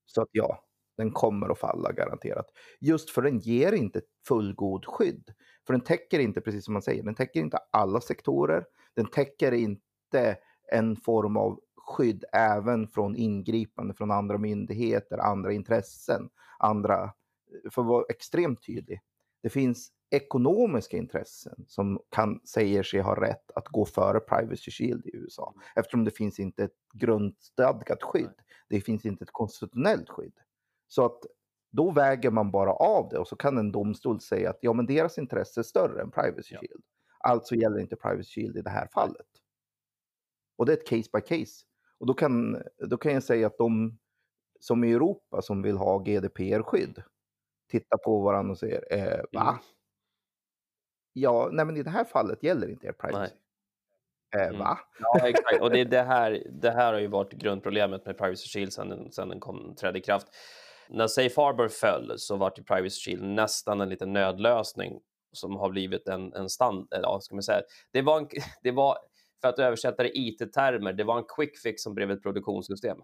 Så 0.07 0.23
att 0.23 0.29
ja, 0.33 0.65
den 0.97 1.11
kommer 1.11 1.49
att 1.49 1.59
falla 1.59 1.93
garanterat. 1.93 2.47
Just 2.81 3.11
för 3.11 3.23
den 3.23 3.39
ger 3.39 3.73
inte 3.73 4.01
fullgod 4.29 4.85
skydd. 4.87 5.33
För 5.67 5.73
den 5.73 5.81
täcker 5.81 6.19
inte, 6.19 6.41
precis 6.41 6.65
som 6.65 6.73
man 6.73 6.83
säger, 6.83 7.03
den 7.03 7.15
täcker 7.15 7.41
inte 7.41 7.59
alla 7.71 8.01
sektorer. 8.01 8.65
Den 8.95 9.07
täcker 9.07 9.53
inte 9.53 9.86
en 10.73 10.97
form 10.97 11.37
av 11.37 11.61
skydd 11.77 12.25
även 12.33 12.89
från 12.89 13.17
ingripande 13.17 13.95
från 13.95 14.11
andra 14.11 14.39
myndigheter, 14.39 15.19
andra 15.19 15.53
intressen, 15.53 16.29
andra, 16.59 17.13
för 17.71 17.83
att 17.83 17.89
vara 17.89 18.05
extremt 18.09 18.67
tydlig. 18.67 19.01
Det 19.43 19.51
finns 19.51 19.93
ekonomiska 20.11 20.97
intressen 20.97 21.65
som 21.67 22.01
kan, 22.09 22.41
säger 22.45 22.83
sig 22.83 23.01
ha 23.01 23.21
rätt 23.21 23.51
att 23.55 23.69
gå 23.69 23.85
före 23.85 24.21
Privacy 24.21 24.71
Shield 24.71 25.07
i 25.07 25.17
USA. 25.17 25.55
Eftersom 25.77 26.05
det 26.05 26.11
finns 26.11 26.41
inte 26.41 26.65
ett 26.65 26.77
grundstadgat 26.95 28.03
skydd. 28.03 28.35
Det 28.69 28.81
finns 28.81 29.07
inte 29.07 29.25
ett 29.25 29.33
konstitutionellt 29.33 30.09
skydd. 30.09 30.39
Så 30.89 31.05
att 31.05 31.19
då 31.73 31.91
väger 31.91 32.31
man 32.31 32.51
bara 32.51 32.73
av 32.73 33.09
det 33.09 33.19
och 33.19 33.29
så 33.29 33.37
kan 33.37 33.59
en 33.59 33.73
domstol 33.73 34.21
säga 34.21 34.51
att 34.51 34.59
ja, 34.61 34.73
men 34.73 34.87
deras 34.87 35.19
intresse 35.19 35.61
är 35.61 35.63
större 35.63 36.03
än 36.03 36.11
Privacy 36.11 36.55
Ja. 36.55 36.61
Shield. 36.61 36.83
Alltså 37.19 37.55
gäller 37.55 37.79
inte 37.79 37.97
Privacy 37.97 38.31
Shield 38.31 38.57
i 38.57 38.63
det 38.63 38.71
här 38.71 38.89
fallet. 38.95 39.27
Och 40.57 40.67
det 40.67 40.73
är 40.73 40.77
ett 40.77 40.87
case 40.87 41.11
by 41.13 41.21
case. 41.21 41.65
Och 41.99 42.07
då 42.07 42.15
kan, 42.15 42.63
då 42.79 42.97
kan 42.97 43.13
jag 43.13 43.23
säga 43.23 43.47
att 43.47 43.59
de 43.59 43.99
som 44.61 44.85
i 44.85 44.93
Europa 44.93 45.43
som 45.43 45.63
vill 45.63 45.77
ha 45.77 45.99
GDPR-skydd 45.99 47.03
tittar 47.71 47.97
på 47.97 48.21
varandra 48.21 48.53
och 48.53 48.59
säger 48.59 48.85
eh, 48.91 49.21
va? 49.33 49.49
Mm. 49.49 49.61
Ja, 51.13 51.49
nej 51.53 51.65
men 51.65 51.77
i 51.77 51.83
det 51.83 51.91
här 51.91 52.05
fallet 52.05 52.43
gäller 52.43 52.69
inte 52.69 52.87
er 52.87 52.93
privacy. 52.93 53.33
Eh, 53.33 53.37
Mm. 54.35 54.59
Va? 54.59 54.79
Ja, 54.99 55.29
exakt. 55.29 55.61
Och 55.61 55.71
det, 55.71 55.85
det, 55.85 56.03
här, 56.03 56.47
det 56.51 56.71
här 56.71 56.93
har 56.93 57.01
ju 57.01 57.07
varit 57.07 57.33
grundproblemet 57.33 58.07
med 58.07 58.19
Privacy 58.19 58.49
Shield 58.49 58.73
sedan 58.73 59.13
sedan 59.13 59.29
den 59.29 59.41
kom, 59.41 59.75
trädde 59.75 59.99
i 59.99 60.03
kraft. 60.03 60.27
När 60.89 61.07
Safe 61.07 61.41
Harbor 61.41 61.69
föll 61.69 62.15
så 62.17 62.37
var 62.37 62.53
ju 62.57 62.63
Privacy 62.63 63.01
Shield 63.01 63.25
nästan 63.25 63.81
en 63.81 63.89
liten 63.89 64.13
nödlösning 64.13 65.01
som 65.33 65.57
har 65.57 65.71
blivit 65.71 66.09
en, 66.09 66.33
en 66.33 66.49
stand... 66.49 66.93
eller 66.93 67.09
Ja, 67.09 67.21
ska 67.21 67.35
man 67.35 67.43
säga. 67.43 67.63
Det 67.93 68.03
var, 68.03 68.19
en, 68.19 68.29
det 68.63 68.71
var, 68.71 68.99
för 69.41 69.49
att 69.49 69.59
översätta 69.59 70.03
det 70.03 70.19
i 70.19 70.29
IT-termer, 70.29 70.93
det 70.93 71.05
var 71.05 71.19
en 71.19 71.25
quick 71.37 71.59
fix 71.59 71.83
som 71.83 71.95
blev 71.95 72.11
ett 72.11 72.23
produktionssystem. 72.23 72.99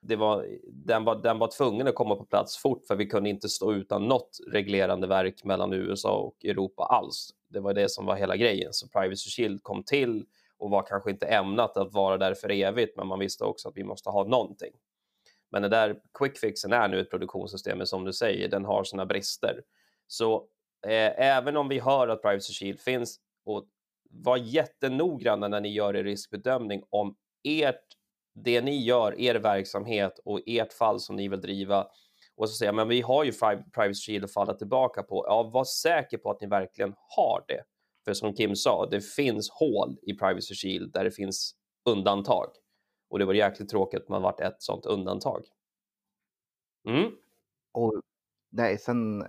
Det 0.00 0.16
var, 0.16 0.46
den, 0.66 1.04
var, 1.04 1.22
den 1.22 1.38
var 1.38 1.50
tvungen 1.56 1.88
att 1.88 1.94
komma 1.94 2.16
på 2.16 2.24
plats 2.24 2.58
fort 2.58 2.86
för 2.86 2.96
vi 2.96 3.06
kunde 3.06 3.30
inte 3.30 3.48
stå 3.48 3.72
utan 3.72 4.08
något 4.08 4.38
reglerande 4.52 5.06
verk 5.06 5.44
mellan 5.44 5.72
USA 5.72 6.16
och 6.18 6.44
Europa 6.44 6.82
alls. 6.82 7.30
Det 7.48 7.60
var 7.60 7.74
det 7.74 7.90
som 7.90 8.06
var 8.06 8.16
hela 8.16 8.36
grejen. 8.36 8.72
Så 8.72 8.88
Privacy 8.88 9.30
Shield 9.30 9.62
kom 9.62 9.82
till 9.82 10.24
och 10.58 10.70
var 10.70 10.82
kanske 10.82 11.10
inte 11.10 11.26
ämnat 11.26 11.76
att 11.76 11.92
vara 11.92 12.16
där 12.16 12.34
för 12.34 12.50
evigt, 12.50 12.96
men 12.96 13.06
man 13.06 13.18
visste 13.18 13.44
också 13.44 13.68
att 13.68 13.76
vi 13.76 13.84
måste 13.84 14.10
ha 14.10 14.24
någonting. 14.24 14.72
Men 15.50 15.62
den 15.62 15.70
där 15.70 16.00
quick 16.18 16.38
fixen 16.38 16.72
är 16.72 16.88
nu 16.88 17.00
ett 17.00 17.10
produktionssystem, 17.10 17.78
men 17.78 17.86
som 17.86 18.04
du 18.04 18.12
säger, 18.12 18.48
den 18.48 18.64
har 18.64 18.84
sina 18.84 19.06
brister. 19.06 19.62
Så 20.06 20.36
eh, 20.86 21.26
även 21.26 21.56
om 21.56 21.68
vi 21.68 21.78
hör 21.78 22.08
att 22.08 22.22
Privacy 22.22 22.52
Shield 22.52 22.80
finns, 22.80 23.20
och 23.44 23.66
var 24.08 24.36
jättenoggranna 24.36 25.48
när 25.48 25.60
ni 25.60 25.68
gör 25.68 25.96
er 25.96 26.04
riskbedömning 26.04 26.82
om 26.90 27.16
ert, 27.44 27.84
det 28.34 28.60
ni 28.60 28.84
gör, 28.84 29.20
er 29.20 29.34
verksamhet 29.34 30.18
och 30.24 30.40
ert 30.46 30.72
fall 30.72 31.00
som 31.00 31.16
ni 31.16 31.28
vill 31.28 31.40
driva. 31.40 31.86
Och 32.36 32.50
så 32.50 32.54
säger 32.54 32.72
men 32.72 32.88
vi 32.88 33.00
har 33.00 33.24
ju 33.24 33.32
Private 33.32 33.70
Privacy 33.72 34.00
Shield 34.00 34.24
att 34.24 34.32
falla 34.32 34.54
tillbaka 34.54 35.02
på. 35.02 35.24
Ja, 35.26 35.42
var 35.42 35.64
säker 35.64 36.18
på 36.18 36.30
att 36.30 36.40
ni 36.40 36.46
verkligen 36.46 36.94
har 37.16 37.44
det. 37.48 37.62
För 38.04 38.14
som 38.14 38.34
Kim 38.34 38.56
sa, 38.56 38.86
det 38.86 39.00
finns 39.00 39.50
hål 39.50 39.98
i 40.02 40.14
Privacy 40.14 40.54
Shield 40.54 40.92
där 40.92 41.04
det 41.04 41.10
finns 41.10 41.54
undantag. 41.84 42.46
Och 43.10 43.18
det 43.18 43.24
var 43.24 43.34
jäkligt 43.34 43.68
tråkigt 43.68 44.02
att 44.02 44.08
man 44.08 44.22
varit 44.22 44.40
ett 44.40 44.62
sånt 44.62 44.86
undantag. 44.86 45.44
Mm. 46.88 47.12
Och 47.72 48.02
nej, 48.50 48.78
sen 48.78 49.26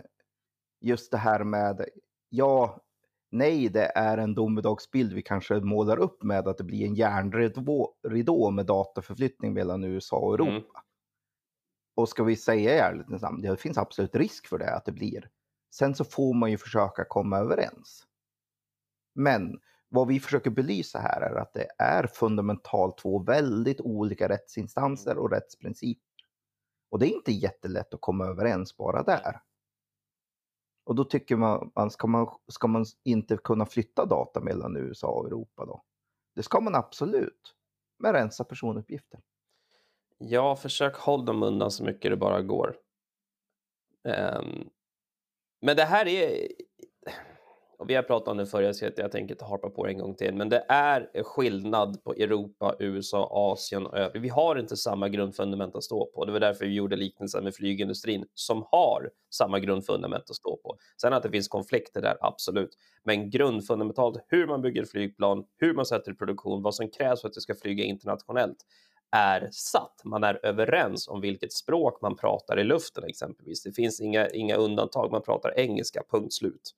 just 0.82 1.12
det 1.12 1.18
här 1.18 1.44
med, 1.44 1.86
ja, 2.30 2.82
nej, 3.30 3.70
det 3.70 3.92
är 3.96 4.18
en 4.18 4.36
domedagsbild 4.36 5.14
vi 5.14 5.22
kanske 5.22 5.60
målar 5.60 5.98
upp 5.98 6.24
med 6.24 6.48
att 6.48 6.58
det 6.58 6.64
blir 6.64 6.86
en 6.86 6.96
järnridå 6.96 8.52
med 8.52 8.66
dataförflyttning 8.66 9.54
mellan 9.54 9.84
USA 9.84 10.18
och 10.18 10.34
Europa. 10.34 10.52
Mm. 10.52 10.64
Och 11.96 12.10
ska 12.10 12.24
vi 12.24 12.36
säga 12.36 12.76
i 12.76 12.78
ärlighetens 12.78 13.22
namn, 13.22 13.42
det 13.42 13.58
finns 13.58 13.78
absolut 13.78 14.16
risk 14.16 14.48
för 14.48 14.58
det, 14.58 14.76
att 14.76 14.86
det 14.86 14.92
blir. 14.92 15.30
Sen 15.76 15.96
så 15.96 16.04
får 16.04 16.34
man 16.34 16.52
ju 16.52 16.58
försöka 16.58 17.06
komma 17.06 17.38
överens. 17.38 18.06
Men 19.16 19.60
vad 19.90 20.08
vi 20.08 20.20
försöker 20.20 20.50
belysa 20.50 21.00
här 21.00 21.22
är 21.22 21.36
att 21.36 21.54
det 21.54 21.68
är 21.78 22.08
fundamentalt 22.08 22.98
två 22.98 23.20
väldigt 23.20 23.82
olika 23.82 24.30
rättsinstanser 24.30 25.18
och 25.18 25.32
rättsprinciper. 25.32 26.04
Och 26.92 27.00
det 27.00 27.06
är 27.06 27.16
inte 27.16 27.32
jättelätt 27.32 27.94
att 27.94 28.02
komma 28.02 28.26
överens 28.26 28.78
bara 28.78 29.04
där. 29.04 29.42
Och 30.90 30.96
då 30.96 31.04
tycker 31.04 31.36
man, 31.36 31.72
man, 31.76 31.92
ska, 31.92 32.08
man 32.08 32.28
ska 32.48 32.68
man 32.68 32.86
inte 33.04 33.38
kunna 33.38 33.66
flytta 33.66 34.06
data 34.06 34.40
mellan 34.40 34.78
USA 34.78 35.08
och 35.08 35.28
Europa 35.28 35.66
då? 35.66 35.84
Det 36.36 36.44
ska 36.44 36.60
man 36.60 36.76
absolut, 36.76 37.56
men 38.00 38.14
rensa 38.14 38.44
personuppgifter. 38.44 39.20
Ja, 40.18 40.56
försök 40.56 40.96
hålla 40.96 41.24
dem 41.24 41.44
undan 41.44 41.72
så 41.72 41.84
mycket 41.84 42.12
det 42.12 42.18
bara 42.18 42.42
går. 42.42 42.78
Um, 44.04 44.70
men 45.62 45.76
det 45.76 45.84
här 45.84 46.08
är 46.08 46.48
och 47.80 47.90
vi 47.90 47.96
har 47.96 48.04
pratat 48.04 48.28
om 48.28 48.38
det 48.38 48.46
förr, 48.46 48.74
så 48.74 48.86
jag 48.96 49.12
tänker 49.12 49.34
inte 49.34 49.46
harpa 49.46 49.70
på 49.70 49.86
det 49.86 49.92
en 49.92 49.98
gång 49.98 50.16
till, 50.16 50.34
men 50.34 50.50
det 50.50 50.66
är 50.70 51.24
skillnad 51.24 52.04
på 52.04 52.14
Europa, 52.14 52.76
USA, 52.80 53.30
Asien 53.32 53.86
och 53.86 53.98
övriga. 53.98 54.22
Vi 54.22 54.30
har 54.30 54.56
inte 54.56 54.78
samma 54.78 55.10
grundfundament 55.10 55.76
att 55.76 55.84
stå 55.84 56.06
på. 56.06 56.26
Det 56.26 56.32
var 56.32 56.40
därför 56.40 56.66
vi 56.66 56.74
gjorde 56.74 56.96
liknelsen 56.96 57.44
med 57.44 57.56
flygindustrin 57.56 58.26
som 58.34 58.66
har 58.72 59.10
samma 59.34 59.60
grundfundament 59.60 60.30
att 60.30 60.36
stå 60.36 60.58
på. 60.58 60.78
Sen 61.02 61.14
att 61.14 61.24
det 61.24 61.30
finns 61.30 61.48
konflikter 61.48 62.02
där, 62.02 62.18
absolut, 62.22 62.70
men 63.04 63.30
grundfundamentalt 63.30 64.26
hur 64.28 64.48
man 64.48 64.62
bygger 64.62 64.86
flygplan, 64.86 65.46
hur 65.58 65.74
man 65.74 65.86
sätter 65.86 66.12
i 66.12 66.16
produktion, 66.16 66.64
vad 66.64 66.76
som 66.76 66.90
krävs 66.90 67.22
för 67.22 67.28
att 67.28 67.34
det 67.34 67.42
ska 67.42 67.56
flyga 67.56 67.84
internationellt 67.84 68.58
är 69.12 69.50
satt. 69.52 70.02
Man 70.04 70.24
är 70.24 70.46
överens 70.46 71.08
om 71.08 71.22
vilket 71.22 71.54
språk 71.54 72.02
man 72.02 72.16
pratar 72.16 72.60
i 72.60 72.64
luften 72.64 73.04
exempelvis. 73.04 73.64
Det 73.64 73.72
finns 73.72 74.02
inga, 74.02 74.28
inga 74.28 74.56
undantag. 74.56 75.12
Man 75.12 75.22
pratar 75.22 75.60
engelska, 75.60 76.04
punkt 76.12 76.34
slut 76.34 76.74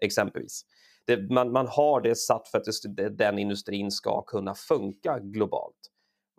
exempelvis. 0.00 0.64
Det, 1.04 1.30
man, 1.30 1.52
man 1.52 1.66
har 1.66 2.00
det 2.00 2.14
satt 2.14 2.48
för 2.48 2.58
att 2.58 2.64
det, 2.96 3.08
den 3.08 3.38
industrin 3.38 3.90
ska 3.90 4.22
kunna 4.22 4.54
funka 4.54 5.18
globalt. 5.18 5.90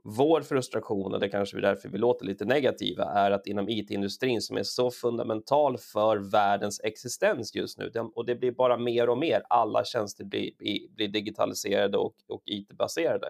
Vår 0.03 0.41
frustration, 0.41 1.13
och 1.13 1.19
det 1.19 1.29
kanske 1.29 1.57
är 1.57 1.61
därför 1.61 1.89
vi 1.89 1.97
låter 1.97 2.25
lite 2.25 2.45
negativa, 2.45 3.03
är 3.05 3.31
att 3.31 3.47
inom 3.47 3.69
IT-industrin 3.69 4.41
som 4.41 4.57
är 4.57 4.63
så 4.63 4.91
fundamental 4.91 5.77
för 5.77 6.17
världens 6.17 6.81
existens 6.83 7.55
just 7.55 7.77
nu, 7.77 7.91
och 8.15 8.25
det 8.25 8.35
blir 8.35 8.51
bara 8.51 8.77
mer 8.77 9.09
och 9.09 9.17
mer, 9.17 9.43
alla 9.49 9.85
tjänster 9.85 10.25
blir, 10.25 10.51
blir 10.95 11.07
digitaliserade 11.07 11.97
och, 11.97 12.15
och 12.27 12.41
IT-baserade. 12.45 13.29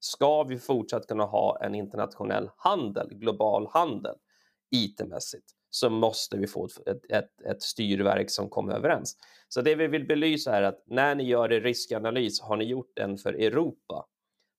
Ska 0.00 0.42
vi 0.42 0.58
fortsatt 0.58 1.06
kunna 1.06 1.24
ha 1.24 1.58
en 1.62 1.74
internationell 1.74 2.50
handel, 2.56 3.08
global 3.10 3.68
handel, 3.70 4.14
IT-mässigt, 4.70 5.54
så 5.70 5.90
måste 5.90 6.36
vi 6.36 6.46
få 6.46 6.68
ett, 6.86 7.10
ett, 7.10 7.40
ett 7.40 7.62
styrverk 7.62 8.30
som 8.30 8.48
kommer 8.48 8.74
överens. 8.74 9.16
Så 9.48 9.60
det 9.60 9.74
vi 9.74 9.86
vill 9.86 10.06
belysa 10.06 10.56
är 10.56 10.62
att 10.62 10.82
när 10.86 11.14
ni 11.14 11.24
gör 11.24 11.52
er 11.52 11.60
riskanalys, 11.60 12.40
har 12.40 12.56
ni 12.56 12.64
gjort 12.64 12.92
den 12.96 13.18
för 13.18 13.32
Europa? 13.32 14.06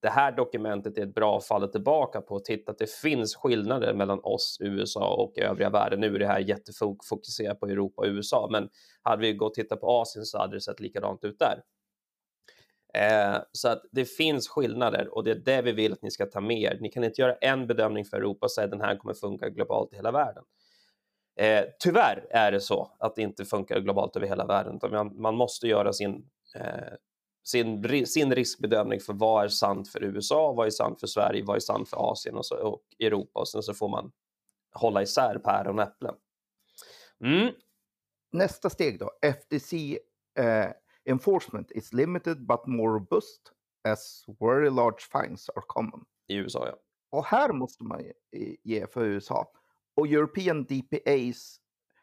Det 0.02 0.10
här 0.10 0.32
dokumentet 0.32 0.98
är 0.98 1.04
ett 1.04 1.16
bra 1.16 1.42
fall 1.42 1.64
att 1.64 1.72
tillbaka 1.72 2.22
på 2.22 2.36
och 2.36 2.46
titta 2.46 2.72
att 2.72 2.78
det 2.78 2.90
finns 2.90 3.36
skillnader 3.36 3.94
mellan 3.94 4.20
oss, 4.24 4.58
USA 4.60 5.16
och 5.16 5.40
övriga 5.40 5.70
världen. 5.70 6.00
Nu 6.00 6.16
är 6.16 6.20
det 6.20 6.28
här 6.28 6.40
jättefokuserat 6.40 7.60
på 7.60 7.66
Europa 7.66 8.02
och 8.02 8.08
USA, 8.08 8.48
men 8.52 8.70
hade 9.02 9.22
vi 9.22 9.34
gått 9.34 9.50
och 9.50 9.54
tittat 9.54 9.82
på 9.82 9.88
Asien 9.88 10.26
så 10.26 10.38
hade 10.38 10.56
det 10.56 10.62
sett 10.62 10.80
likadant 10.80 11.24
ut 11.24 11.40
där. 11.40 11.62
Eh, 12.94 13.42
så 13.52 13.70
att 13.70 13.82
det 13.92 14.06
finns 14.06 14.50
skillnader 14.50 15.16
och 15.16 15.24
det 15.24 15.32
är 15.32 15.36
det 15.36 15.62
vi 15.62 15.72
vill 15.72 15.94
att 15.94 16.02
ni 16.02 16.12
ska 16.12 16.26
ta 16.26 16.42
med 16.42 16.62
er. 16.62 16.78
Ni 16.82 16.90
kan 16.90 17.04
inte 17.04 17.22
göra 17.22 17.36
en 17.36 17.68
bedömning 17.68 18.06
för 18.06 18.18
Europa 18.18 18.46
och 18.46 18.52
säga 18.52 18.66
att 18.66 18.72
den 18.72 18.82
här 18.82 18.98
kommer 18.98 19.14
funka 19.14 19.50
globalt 19.50 19.94
i 19.94 19.96
hela 19.96 20.12
världen. 20.12 20.44
Eh, 21.36 21.64
tyvärr 21.80 22.28
är 22.30 22.52
det 22.52 22.62
så 22.62 22.92
att 23.00 23.16
det 23.16 23.22
inte 23.22 23.46
funkar 23.46 23.80
globalt 23.80 24.16
över 24.16 24.28
hela 24.28 24.46
världen, 24.46 24.80
man, 24.92 25.22
man 25.22 25.36
måste 25.36 25.68
göra 25.68 25.94
sin, 25.94 26.30
eh, 26.56 26.94
sin, 27.44 28.06
sin 28.08 28.36
riskbedömning 28.36 29.00
för 29.00 29.14
vad 29.14 29.44
är 29.44 29.48
sant 29.48 29.90
för 29.90 30.04
USA, 30.04 30.54
vad 30.54 30.68
är 30.68 30.72
sant 30.72 31.00
för 31.00 31.08
Sverige, 31.08 31.44
vad 31.46 31.56
är 31.56 31.60
sant 31.60 31.90
för 31.90 32.12
Asien 32.12 32.36
och, 32.36 32.46
så, 32.46 32.56
och 32.56 32.82
Europa 33.00 33.40
och 33.40 33.48
sen 33.48 33.64
så 33.64 33.74
får 33.74 33.90
man 33.90 34.12
hålla 34.74 35.02
isär 35.02 35.40
päron 35.40 35.80
och 35.80 35.86
äpplen. 35.86 36.16
Mm. 37.24 37.54
Nästa 38.32 38.70
steg 38.70 39.00
då, 39.00 39.12
FTC 39.22 40.00
eh, 40.40 40.70
enforcement 41.06 41.72
is 41.72 41.94
limited 41.94 42.48
but 42.48 42.66
more 42.66 42.94
robust 42.94 43.42
as 43.84 44.26
very 44.40 44.70
large 44.70 45.02
fines 45.12 45.50
are 45.50 45.64
common. 45.68 46.06
I 46.28 46.36
USA 46.36 46.68
ja. 46.68 46.76
Och 47.12 47.26
här 47.26 47.54
måste 47.54 47.84
man 47.84 48.02
ge 48.64 48.88
för 48.88 49.06
USA. 49.06 49.52
Och 49.96 50.08
European 50.08 50.64
DPAs 50.64 51.62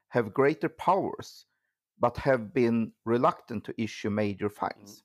have 0.09 0.31
greater 0.35 0.69
powers 0.69 1.47
but 1.97 2.17
have 2.17 2.45
been 2.45 2.93
reluctant 3.05 3.65
to 3.65 3.73
issue 3.77 4.11
major 4.11 4.49
fines. 4.49 4.91
Mm. 4.91 5.05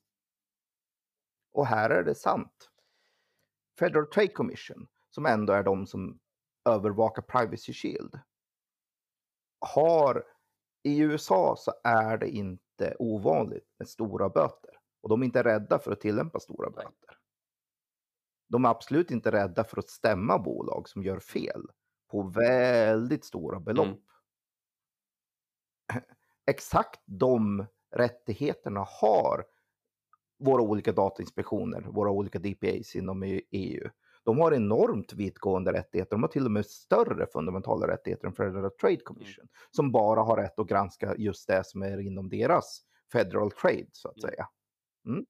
Och 1.52 1.66
här 1.66 1.90
är 1.90 2.02
det 2.04 2.14
sant. 2.14 2.70
Federal 3.78 4.06
Trade 4.06 4.32
Commission, 4.32 4.88
som 5.10 5.26
ändå 5.26 5.52
är 5.52 5.62
de 5.62 5.86
som 5.86 6.20
övervakar 6.64 7.22
Privacy 7.22 7.72
Shield, 7.72 8.18
har 9.60 10.24
i 10.82 10.98
USA 10.98 11.56
så 11.58 11.72
är 11.84 12.18
det 12.18 12.28
inte 12.28 12.96
ovanligt 12.98 13.68
med 13.78 13.88
stora 13.88 14.28
böter. 14.28 14.78
Och 15.00 15.08
de 15.08 15.22
är 15.22 15.24
inte 15.24 15.42
rädda 15.42 15.78
för 15.78 15.92
att 15.92 16.00
tillämpa 16.00 16.40
stora 16.40 16.70
böter. 16.70 17.18
De 18.48 18.64
är 18.64 18.68
absolut 18.68 19.10
inte 19.10 19.32
rädda 19.32 19.64
för 19.64 19.78
att 19.78 19.90
stämma 19.90 20.38
bolag 20.38 20.88
som 20.88 21.02
gör 21.02 21.20
fel 21.20 21.62
på 22.14 22.22
väldigt 22.22 23.24
stora 23.24 23.60
belopp. 23.60 23.86
Mm. 23.86 23.98
Exakt 26.46 27.00
de 27.04 27.66
rättigheterna 27.96 28.86
har 29.00 29.44
våra 30.38 30.62
olika 30.62 30.92
datainspektioner, 30.92 31.80
våra 31.80 32.10
olika 32.10 32.38
DPAs 32.38 32.96
inom 32.96 33.22
EU. 33.50 33.90
De 34.24 34.38
har 34.38 34.52
enormt 34.54 35.12
vittgående 35.12 35.72
rättigheter. 35.72 36.10
De 36.10 36.22
har 36.22 36.28
till 36.28 36.44
och 36.44 36.50
med 36.50 36.66
större 36.66 37.26
fundamentala 37.26 37.88
rättigheter 37.88 38.26
än 38.26 38.34
Federal 38.34 38.70
Trade 38.70 38.96
Commission 38.96 39.42
mm. 39.42 39.48
som 39.70 39.92
bara 39.92 40.22
har 40.22 40.36
rätt 40.36 40.58
att 40.58 40.68
granska 40.68 41.14
just 41.16 41.48
det 41.48 41.66
som 41.66 41.82
är 41.82 42.00
inom 42.00 42.28
deras 42.28 42.80
Federal 43.12 43.50
Trade 43.50 43.86
så 43.92 44.08
att 44.08 44.22
mm. 44.22 44.30
säga. 44.30 44.48
Mm. 45.06 45.26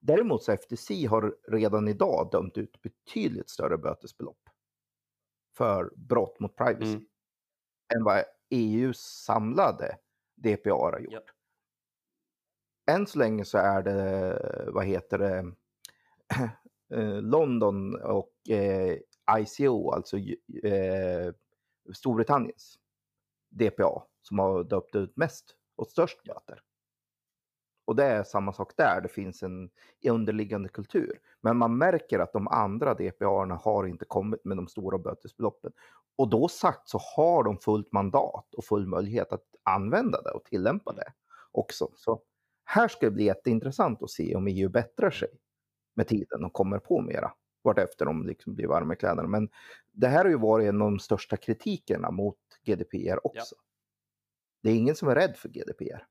Däremot 0.00 0.42
så 0.42 0.52
FTC 0.52 1.06
har 1.06 1.36
redan 1.48 1.88
idag 1.88 2.28
dömt 2.32 2.58
ut 2.58 2.82
betydligt 2.82 3.50
större 3.50 3.78
bötesbelopp 3.78 4.43
för 5.56 5.92
brott 5.96 6.40
mot 6.40 6.56
privacy 6.56 6.92
mm. 6.92 7.04
än 7.94 8.04
vad 8.04 8.24
EUs 8.50 9.00
samlade 9.00 9.98
DPA 10.34 10.70
har 10.70 11.00
gjort. 11.00 11.12
Yep. 11.12 11.24
Än 12.90 13.06
så 13.06 13.18
länge 13.18 13.44
så 13.44 13.58
är 13.58 13.82
det, 13.82 14.70
vad 14.72 14.86
heter 14.86 15.18
det, 15.18 15.52
eh, 16.94 17.22
London 17.22 18.00
och 18.02 18.50
eh, 18.50 18.98
ICO, 19.38 19.90
alltså 19.90 20.18
eh, 20.62 21.32
Storbritanniens 21.94 22.78
DPA, 23.50 24.02
som 24.22 24.38
har 24.38 24.64
döpt 24.64 24.94
ut 24.94 25.16
mest 25.16 25.56
och 25.76 25.86
störst 25.86 26.22
böter. 26.24 26.60
Och 27.84 27.96
det 27.96 28.04
är 28.04 28.24
samma 28.24 28.52
sak 28.52 28.72
där, 28.76 29.00
det 29.00 29.08
finns 29.08 29.42
en 29.42 29.70
underliggande 30.08 30.68
kultur. 30.68 31.18
Men 31.40 31.56
man 31.56 31.78
märker 31.78 32.18
att 32.18 32.32
de 32.32 32.48
andra 32.48 32.94
DPA 32.94 33.58
har 33.62 33.86
inte 33.86 34.04
kommit 34.04 34.44
med 34.44 34.56
de 34.56 34.68
stora 34.68 34.98
bötesbeloppen. 34.98 35.72
Och 36.16 36.28
då 36.28 36.48
sagt 36.48 36.88
så 36.88 36.98
har 37.16 37.44
de 37.44 37.58
fullt 37.58 37.92
mandat 37.92 38.54
och 38.54 38.64
full 38.64 38.86
möjlighet 38.86 39.32
att 39.32 39.44
använda 39.62 40.22
det 40.22 40.30
och 40.30 40.44
tillämpa 40.44 40.92
det 40.92 41.12
också. 41.52 41.88
Så 41.96 42.20
här 42.64 42.88
ska 42.88 43.06
det 43.06 43.12
bli 43.12 43.24
jätteintressant 43.24 44.02
att 44.02 44.10
se 44.10 44.36
om 44.36 44.46
EU 44.46 44.68
bättrar 44.68 45.10
sig 45.10 45.28
med 45.94 46.08
tiden 46.08 46.44
och 46.44 46.52
kommer 46.52 46.78
på 46.78 47.00
mera 47.00 47.32
vartefter 47.64 48.04
de 48.04 48.26
liksom 48.26 48.54
blir 48.54 48.66
varma 48.66 48.94
i 48.94 48.96
kläderna. 48.96 49.28
Men 49.28 49.48
det 49.92 50.08
här 50.08 50.24
har 50.24 50.30
ju 50.30 50.38
varit 50.38 50.68
en 50.68 50.82
av 50.82 50.90
de 50.90 50.98
största 50.98 51.36
kritikerna 51.36 52.10
mot 52.10 52.38
GDPR 52.64 53.26
också. 53.26 53.54
Ja. 53.58 53.62
Det 54.62 54.70
är 54.70 54.74
ingen 54.74 54.96
som 54.96 55.08
är 55.08 55.14
rädd 55.14 55.36
för 55.36 55.48
GDPR. 55.48 56.06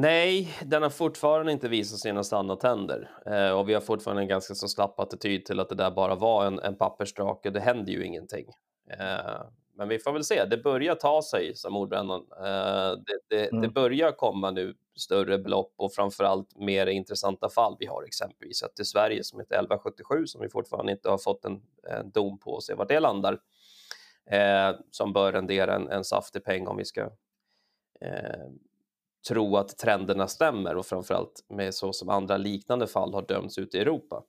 Nej, 0.00 0.48
den 0.64 0.82
har 0.82 0.90
fortfarande 0.90 1.52
inte 1.52 1.68
visat 1.68 1.98
sina 1.98 2.24
sanna 2.24 2.56
tänder 2.56 3.10
eh, 3.26 3.50
och 3.50 3.68
vi 3.68 3.74
har 3.74 3.80
fortfarande 3.80 4.22
en 4.22 4.28
ganska 4.28 4.54
så 4.54 4.68
slapp 4.68 5.00
attityd 5.00 5.44
till 5.44 5.60
att 5.60 5.68
det 5.68 5.74
där 5.74 5.90
bara 5.90 6.14
var 6.14 6.46
en, 6.46 6.58
en 6.58 6.76
pappersdrake. 6.76 7.50
Det 7.50 7.60
händer 7.60 7.92
ju 7.92 8.04
ingenting. 8.04 8.46
Eh, 8.90 9.42
men 9.74 9.88
vi 9.88 9.98
får 9.98 10.12
väl 10.12 10.24
se. 10.24 10.44
Det 10.44 10.56
börjar 10.56 10.94
ta 10.94 11.22
sig, 11.22 11.54
som 11.54 11.76
ordbrännan. 11.76 12.20
Eh, 12.20 12.92
det, 13.06 13.18
det, 13.28 13.48
mm. 13.48 13.62
det, 13.62 13.68
börjar 13.68 14.12
komma 14.12 14.50
nu 14.50 14.74
större 14.96 15.38
belopp 15.38 15.74
och 15.76 15.92
framförallt 15.92 16.56
mer 16.56 16.86
intressanta 16.86 17.48
fall. 17.48 17.76
Vi 17.78 17.86
har 17.86 18.02
exempelvis 18.02 18.62
ett 18.62 18.80
i 18.80 18.84
Sverige 18.84 19.24
som 19.24 19.40
heter 19.40 19.54
1177 19.54 20.26
som 20.26 20.40
vi 20.40 20.48
fortfarande 20.48 20.92
inte 20.92 21.10
har 21.10 21.18
fått 21.18 21.44
en, 21.44 21.62
en 21.90 22.10
dom 22.10 22.38
på 22.38 22.50
och 22.50 22.64
se 22.64 22.74
var 22.74 22.86
det 22.86 23.00
landar. 23.00 23.38
eh, 24.30 24.76
som 24.90 25.12
bör 25.12 25.32
rendera 25.32 25.74
en, 25.74 25.88
en 25.88 26.04
saftig 26.04 26.44
peng 26.44 26.66
om 26.66 26.76
vi 26.76 26.84
ska 26.84 27.00
eh, 28.00 28.48
tro 29.28 29.56
att 29.56 29.78
trenderna 29.78 30.28
stämmer 30.28 30.76
och 30.76 30.86
framförallt 30.86 31.44
med 31.48 31.74
så 31.74 31.92
som 31.92 32.08
andra 32.08 32.36
liknande 32.36 32.86
fall 32.86 33.14
har 33.14 33.22
dömts 33.22 33.58
ute 33.58 33.78
i 33.78 33.80
Europa. 33.80 34.22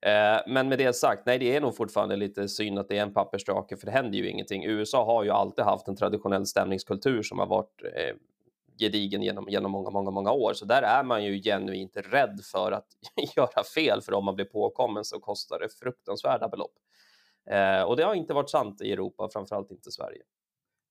Eh, 0.00 0.40
men 0.46 0.68
med 0.68 0.78
det 0.78 0.92
sagt, 0.92 1.22
nej, 1.26 1.38
det 1.38 1.56
är 1.56 1.60
nog 1.60 1.76
fortfarande 1.76 2.16
lite 2.16 2.48
synd 2.48 2.78
att 2.78 2.88
det 2.88 2.98
är 2.98 3.02
en 3.02 3.12
pappersdrake, 3.12 3.76
för 3.76 3.86
det 3.86 3.92
händer 3.92 4.18
ju 4.18 4.30
ingenting. 4.30 4.64
USA 4.64 5.04
har 5.04 5.24
ju 5.24 5.30
alltid 5.30 5.64
haft 5.64 5.88
en 5.88 5.96
traditionell 5.96 6.46
stämningskultur 6.46 7.22
som 7.22 7.38
har 7.38 7.46
varit 7.46 7.82
eh, 7.94 8.16
gedigen 8.78 9.22
genom, 9.22 9.48
genom 9.48 9.72
många, 9.72 9.90
många, 9.90 10.10
många 10.10 10.32
år. 10.32 10.52
Så 10.54 10.64
där 10.64 10.82
är 10.82 11.02
man 11.04 11.24
ju 11.24 11.42
genuint 11.42 11.96
rädd 11.96 12.40
för 12.52 12.72
att 12.72 12.86
göra 13.36 13.64
fel, 13.74 14.00
för 14.00 14.12
om 14.12 14.24
man 14.24 14.34
blir 14.34 14.44
påkommen 14.44 15.04
så 15.04 15.20
kostar 15.20 15.58
det 15.58 15.68
fruktansvärda 15.68 16.48
belopp. 16.48 16.74
Eh, 17.50 17.82
och 17.82 17.96
det 17.96 18.02
har 18.02 18.14
inte 18.14 18.34
varit 18.34 18.50
sant 18.50 18.80
i 18.80 18.92
Europa, 18.92 19.28
framförallt 19.32 19.70
inte 19.70 19.90
Sverige. 19.90 20.22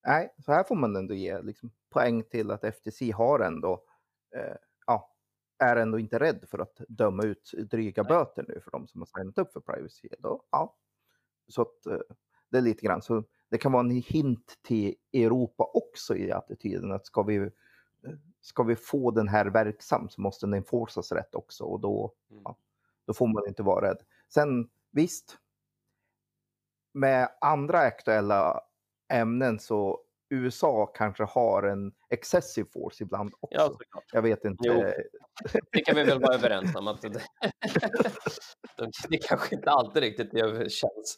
Nej, 0.08 0.34
så 0.46 0.52
här 0.52 0.64
får 0.64 0.76
man 0.76 0.96
ändå 0.96 1.14
ge 1.14 1.42
liksom, 1.42 1.72
poäng 1.90 2.24
till 2.24 2.52
att 2.52 2.64
FTC 2.64 3.12
har 3.12 3.40
ändå, 3.40 3.84
eh, 4.36 4.56
ja, 4.86 5.14
är 5.60 5.76
ändå 5.76 6.00
inte 6.00 6.20
rädd 6.20 6.46
för 6.50 6.60
att 6.60 6.82
döma 6.88 7.24
ut 7.24 7.52
dryga 7.72 8.04
Nej. 8.04 8.10
böter 8.10 8.46
nu 8.48 8.60
för 8.64 8.72
de 8.72 8.88
som 8.88 9.02
har 9.02 9.06
signat 9.06 9.38
upp 9.38 9.54
för 9.54 9.60
privacy. 9.60 10.10
Då, 10.20 10.44
ja. 10.52 10.76
Så 11.48 11.62
att, 11.62 11.86
eh, 11.86 12.00
det 12.50 12.58
är 12.58 12.62
lite 12.62 12.86
grann, 12.86 13.02
så 13.02 13.24
det 13.50 13.58
kan 13.58 13.72
vara 13.72 13.84
en 13.84 13.90
hint 13.90 14.60
till 14.62 14.96
Europa 15.14 15.72
också 15.74 16.16
i 16.16 16.32
attityden 16.32 16.92
att 16.92 17.06
ska 17.06 17.24
vi, 17.24 17.52
ska 18.42 18.64
vi 18.64 18.76
få 18.76 19.12
den 19.12 19.28
här 19.28 19.46
verksam 19.46 20.10
så 20.10 20.22
måste 20.22 20.46
den 20.46 20.54
enforcas 20.54 21.12
rätt 21.12 21.36
också 21.36 21.64
och 21.64 21.80
då, 21.80 22.14
mm. 22.30 22.42
ja, 22.46 22.58
då 23.06 23.14
får 23.14 23.28
man 23.28 23.48
inte 23.48 23.64
vara 23.64 23.90
rädd. 23.90 23.98
Sen 24.30 24.70
visst, 24.92 25.38
med 26.94 27.30
andra 27.42 27.80
aktuella 27.80 28.67
ämnen 29.10 29.60
så 29.60 30.00
USA 30.30 30.86
kanske 30.86 31.24
har 31.24 31.64
en 31.64 31.92
excessive 32.10 32.70
force 32.74 33.04
ibland 33.04 33.34
också. 33.40 33.58
Ja, 33.58 34.02
jag 34.14 34.22
vet 34.22 34.46
inte. 34.46 34.64
Jo, 34.68 34.74
det 35.72 35.80
kan 35.80 35.96
vi 35.96 36.04
väl 36.04 36.22
vara 36.22 36.36
överens 36.36 36.76
om. 36.76 36.88
Att 36.88 37.02
det, 37.02 37.10
det 39.10 39.18
kanske 39.18 39.56
inte 39.56 39.72
alltid 39.72 40.04
riktigt 40.04 40.32
känns 40.72 41.16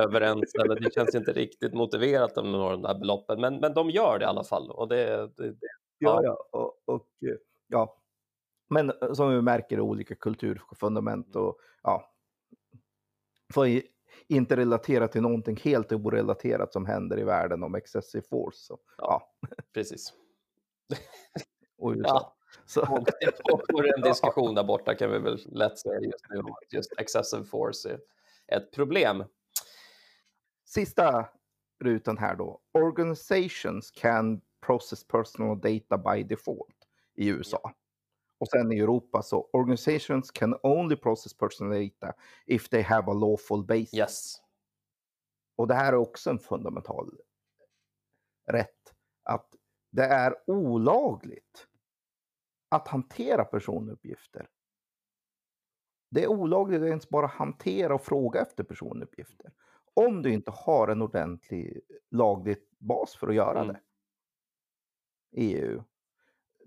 överens, 0.00 0.54
eller 0.54 0.80
det 0.80 0.94
känns 0.94 1.14
inte 1.14 1.32
riktigt 1.32 1.74
motiverat 1.74 2.38
om 2.38 2.52
några 2.52 2.64
av 2.64 2.72
de 2.72 2.82
där 2.82 2.98
beloppen, 2.98 3.40
men, 3.40 3.60
men 3.60 3.74
de 3.74 3.90
gör 3.90 4.18
det 4.18 4.24
i 4.24 4.28
alla 4.28 4.44
fall. 4.44 4.70
Och 4.70 4.88
det, 4.88 5.06
det, 5.36 5.50
det 5.50 5.56
ja. 5.98 6.20
ja, 6.22 6.36
ja. 6.52 6.58
Och, 6.58 6.94
och, 6.94 7.06
ja. 7.68 7.96
Men 8.70 8.92
som 9.14 9.30
vi 9.30 9.42
märker 9.42 9.80
olika 9.80 10.14
kulturfundament 10.14 11.36
och 11.36 11.58
ja, 11.82 12.12
för 13.54 13.82
inte 14.28 14.56
relatera 14.56 15.08
till 15.08 15.22
någonting 15.22 15.56
helt 15.56 15.92
orelaterat 15.92 16.72
som 16.72 16.86
händer 16.86 17.18
i 17.18 17.24
världen 17.24 17.62
om 17.62 17.74
excessive 17.74 18.26
force. 18.30 18.58
Så, 18.58 18.78
ja, 18.98 19.32
ja. 19.40 19.48
precis. 19.74 20.12
och 21.78 21.92
USA. 21.92 22.08
Ja. 22.08 22.34
Så. 22.66 22.80
Och 22.80 23.08
det 23.20 23.42
pågår 23.42 23.94
en 23.96 24.02
diskussion 24.10 24.54
där 24.54 24.64
borta 24.64 24.94
kan 24.94 25.10
vi 25.10 25.18
väl 25.18 25.40
lätt 25.46 25.78
säga 25.78 26.00
just 26.00 26.24
nu 26.30 26.38
att 26.38 26.72
just 26.72 26.92
excessive 26.98 27.44
force 27.44 27.88
är 27.88 28.00
ett 28.56 28.72
problem. 28.72 29.24
Sista 30.64 31.28
rutan 31.80 32.18
här 32.18 32.36
då. 32.36 32.60
Organizations 32.72 33.90
can 33.90 34.40
process 34.66 35.06
personal 35.06 35.60
data 35.60 35.98
by 35.98 36.22
default 36.22 36.76
i 37.14 37.28
USA. 37.28 37.72
Och 38.38 38.48
sen 38.48 38.72
i 38.72 38.78
Europa 38.78 39.22
så 39.22 39.48
organizations 39.52 40.30
can 40.30 40.58
only 40.62 40.96
process 40.96 41.36
personal 41.36 41.72
data 41.72 42.14
if 42.46 42.68
they 42.68 42.82
have 42.82 43.10
a 43.10 43.14
lawful 43.14 43.64
basis. 43.64 43.94
Yes. 43.94 44.42
Och 45.56 45.68
det 45.68 45.74
här 45.74 45.92
är 45.92 45.96
också 45.96 46.30
en 46.30 46.38
fundamental 46.38 47.18
rätt. 48.50 48.94
Att 49.22 49.54
det 49.90 50.04
är 50.04 50.34
olagligt 50.46 51.66
att 52.68 52.88
hantera 52.88 53.44
personuppgifter. 53.44 54.48
Det 56.10 56.22
är 56.22 56.28
olagligt 56.28 56.82
att 56.82 56.88
ens 56.88 57.08
bara 57.08 57.26
hantera 57.26 57.94
och 57.94 58.02
fråga 58.02 58.40
efter 58.40 58.64
personuppgifter. 58.64 59.52
Om 59.94 60.22
du 60.22 60.32
inte 60.32 60.50
har 60.50 60.88
en 60.88 61.02
ordentlig 61.02 61.80
laglig 62.10 62.56
bas 62.78 63.16
för 63.16 63.28
att 63.28 63.34
göra 63.34 63.60
mm. 63.60 63.74
det. 63.74 63.80
EU 65.32 65.82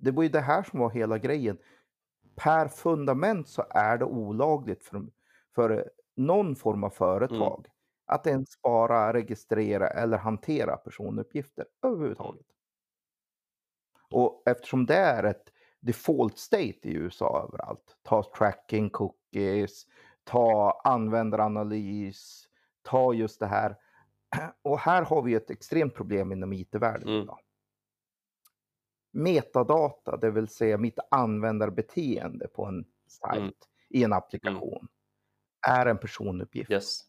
det 0.01 0.11
var 0.11 0.23
ju 0.23 0.29
det 0.29 0.41
här 0.41 0.63
som 0.63 0.79
var 0.79 0.89
hela 0.89 1.17
grejen. 1.17 1.57
Per 2.35 2.67
fundament 2.67 3.47
så 3.47 3.65
är 3.69 3.97
det 3.97 4.05
olagligt 4.05 4.83
för, 4.83 5.05
för 5.55 5.89
någon 6.15 6.55
form 6.55 6.83
av 6.83 6.89
företag 6.89 7.59
mm. 7.59 7.71
att 8.05 8.27
ens 8.27 8.61
bara 8.61 9.13
registrera 9.13 9.87
eller 9.87 10.17
hantera 10.17 10.77
personuppgifter 10.77 11.65
överhuvudtaget. 11.83 12.45
Och 14.11 14.43
eftersom 14.45 14.85
det 14.85 14.95
är 14.95 15.23
ett 15.23 15.53
default 15.79 16.37
state 16.37 16.79
i 16.81 16.93
USA 16.93 17.47
överallt, 17.47 17.97
ta 18.03 18.23
tracking, 18.37 18.89
cookies, 18.89 19.85
ta 20.23 20.81
användaranalys, 20.83 22.47
ta 22.81 23.13
just 23.13 23.39
det 23.39 23.47
här. 23.47 23.77
Och 24.61 24.79
här 24.79 25.03
har 25.03 25.21
vi 25.21 25.33
ett 25.33 25.49
extremt 25.49 25.95
problem 25.95 26.31
inom 26.31 26.53
IT-världen 26.53 27.07
mm. 27.07 27.21
idag 27.21 27.39
metadata, 29.11 30.17
det 30.17 30.31
vill 30.31 30.47
säga 30.47 30.77
mitt 30.77 30.99
användarbeteende 31.11 32.47
på 32.47 32.65
en 32.65 32.85
sajt 33.07 33.39
mm. 33.39 33.53
i 33.89 34.03
en 34.03 34.05
mm. 34.05 34.17
applikation, 34.17 34.77
mm. 34.77 35.77
är 35.79 35.85
en 35.85 35.97
personuppgift. 35.97 36.71
Yes. 36.71 36.99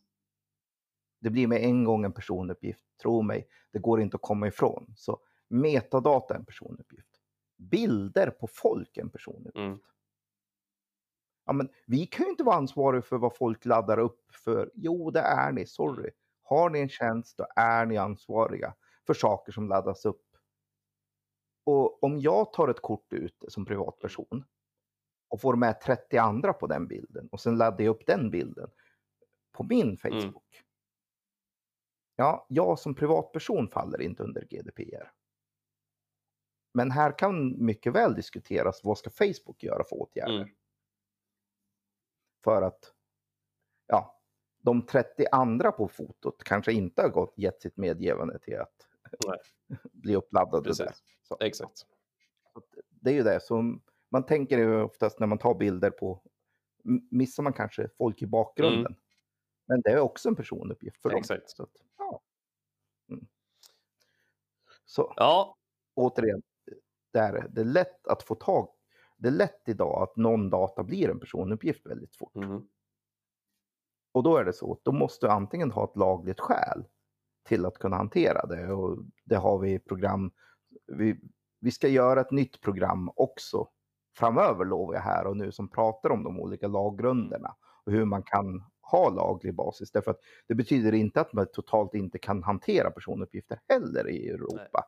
Det 1.21 1.31
blir 1.31 1.47
med 1.47 1.63
en 1.63 1.85
gång 1.85 2.05
en 2.05 2.13
personuppgift, 2.13 2.83
tro 3.03 3.23
mig, 3.23 3.49
det 3.73 3.79
går 3.79 4.01
inte 4.01 4.15
att 4.15 4.23
komma 4.23 4.47
ifrån. 4.47 4.95
Så 4.97 5.21
metadata 5.49 6.35
är 6.35 6.39
en 6.39 6.45
personuppgift. 6.45 7.09
Bilder 7.57 8.31
på 8.31 8.47
folk 8.47 8.97
är 8.97 9.03
en 9.03 9.11
personuppgift. 9.11 9.57
Mm. 9.57 9.79
Ja, 11.45 11.53
men 11.53 11.69
vi 11.87 12.07
kan 12.07 12.27
ju 12.27 12.31
inte 12.31 12.45
vara 12.45 12.57
ansvariga 12.57 13.03
för 13.03 13.19
vad 13.19 13.37
folk 13.37 13.65
laddar 13.65 13.99
upp 13.99 14.35
för. 14.45 14.71
Jo, 14.75 15.11
det 15.11 15.21
är 15.21 15.53
ni, 15.53 15.67
sorry. 15.67 16.11
Har 16.43 16.71
ni 16.71 16.81
en 16.81 16.89
tjänst, 16.89 17.37
då 17.37 17.47
är 17.57 17.87
ni 17.87 17.97
ansvariga 17.97 18.75
för 19.07 19.15
saker 19.15 19.53
som 19.53 19.69
laddas 19.69 20.05
upp 20.05 20.32
och 21.65 22.03
om 22.03 22.19
jag 22.19 22.53
tar 22.53 22.69
ett 22.69 22.81
kort 22.81 23.13
ut 23.13 23.45
som 23.49 23.65
privatperson 23.65 24.45
och 25.29 25.41
får 25.41 25.57
med 25.57 25.81
30 25.81 26.17
andra 26.17 26.53
på 26.53 26.67
den 26.67 26.87
bilden 26.87 27.29
och 27.33 27.41
sen 27.41 27.57
laddar 27.57 27.85
jag 27.85 27.91
upp 27.91 28.07
den 28.07 28.31
bilden 28.31 28.71
på 29.53 29.63
min 29.63 29.83
mm. 29.83 29.97
Facebook. 29.97 30.55
Mm. 30.55 30.67
Ja, 32.17 32.47
jag 32.49 32.79
som 32.79 32.95
privatperson 32.95 33.69
faller 33.69 34.01
inte 34.01 34.23
under 34.23 34.45
GDPR. 34.45 35.13
Men 36.75 36.91
här 36.91 37.19
kan 37.19 37.65
mycket 37.65 37.93
väl 37.93 38.15
diskuteras 38.15 38.85
vad 38.85 38.99
ska 38.99 39.11
Facebook 39.11 39.63
göra 39.63 39.85
för 39.85 39.97
åtgärder? 39.97 40.37
Mm. 40.37 40.49
För 42.45 42.63
att 42.63 42.93
ja, 43.87 44.21
de 44.59 44.87
30 44.87 45.27
andra 45.33 45.73
på 45.73 45.89
fotot 45.89 46.45
kanske 46.45 46.73
inte 46.73 47.03
har 47.03 47.09
gått, 47.09 47.39
gett 47.39 47.63
sitt 47.63 47.77
medgivande 47.77 48.39
till 48.39 48.61
att 48.61 48.89
bli 49.93 50.17
uppladdade. 50.17 50.65
Precis. 50.65 51.03
Så. 51.23 51.37
Exakt. 51.41 51.87
det 52.89 53.11
är 53.11 53.15
ju 53.15 53.23
det 53.23 53.41
som 53.41 53.83
man 54.11 54.27
tänker 54.27 54.59
ju 54.59 54.83
oftast 54.83 55.21
när 55.21 55.27
man 55.27 55.39
tar 55.39 55.55
bilder 55.55 55.91
på, 55.91 56.23
missar 57.11 57.43
man 57.43 57.53
kanske 57.53 57.89
folk 57.89 58.23
i 58.23 58.27
bakgrunden. 58.27 58.81
Mm. 58.81 58.99
Men 59.67 59.81
det 59.81 59.91
är 59.91 59.99
också 59.99 60.29
en 60.29 60.37
personuppgift 60.37 61.03
för 61.03 61.11
dem. 61.11 61.19
Exakt. 61.19 61.51
Så, 61.51 61.63
att, 61.63 61.71
ja. 61.99 62.21
Mm. 63.09 63.27
så 64.85 65.13
ja. 65.17 65.57
återigen, 65.95 66.43
det 67.11 67.19
är, 67.19 67.49
det 67.49 67.61
är 67.61 67.65
lätt 67.65 68.07
att 68.07 68.23
få 68.23 68.35
tag 68.35 68.69
det 69.23 69.29
är 69.29 69.33
lätt 69.33 69.69
idag 69.69 70.03
att 70.03 70.17
någon 70.17 70.51
data 70.51 70.83
blir 70.83 71.11
en 71.11 71.21
personuppgift 71.21 71.87
väldigt 71.87 72.17
fort. 72.17 72.37
Mm. 72.37 72.69
Och 74.13 74.23
då 74.23 74.37
är 74.37 74.45
det 74.45 74.53
så 74.53 74.73
att 74.73 74.85
då 74.85 74.93
måste 74.93 75.27
du 75.27 75.31
antingen 75.31 75.71
ha 75.71 75.85
ett 75.85 75.97
lagligt 75.97 76.41
skäl 76.41 76.85
till 77.45 77.67
att 77.67 77.79
kunna 77.79 77.97
hantera 77.97 78.47
det. 78.47 78.73
Och 78.73 78.99
det 79.25 79.37
har 79.37 79.59
vi 79.59 79.79
program. 79.79 80.31
Vi, 80.87 81.21
vi 81.61 81.71
ska 81.71 81.89
göra 81.89 82.21
ett 82.21 82.31
nytt 82.31 82.61
program 82.61 83.11
också 83.17 83.69
framöver 84.17 84.65
lovar 84.65 84.95
jag 84.95 85.01
här 85.01 85.27
och 85.27 85.37
nu 85.37 85.53
som 85.53 85.69
pratar 85.69 86.11
om 86.11 86.25
de 86.25 86.41
olika 86.41 86.69
laggrunderna 86.69 87.55
och 87.85 87.93
hur 87.93 88.05
man 88.05 88.23
kan 88.23 88.65
ha 88.81 89.11
laglig 89.11 89.55
basis. 89.55 89.91
Därför 89.91 90.11
att 90.11 90.21
det 90.49 90.55
betyder 90.55 90.93
inte 90.93 91.21
att 91.21 91.33
man 91.33 91.47
totalt 91.53 91.95
inte 91.95 92.19
kan 92.19 92.43
hantera 92.43 92.91
personuppgifter 92.91 93.61
heller 93.69 94.11
i 94.11 94.29
Europa. 94.29 94.57
Nej. 94.73 94.85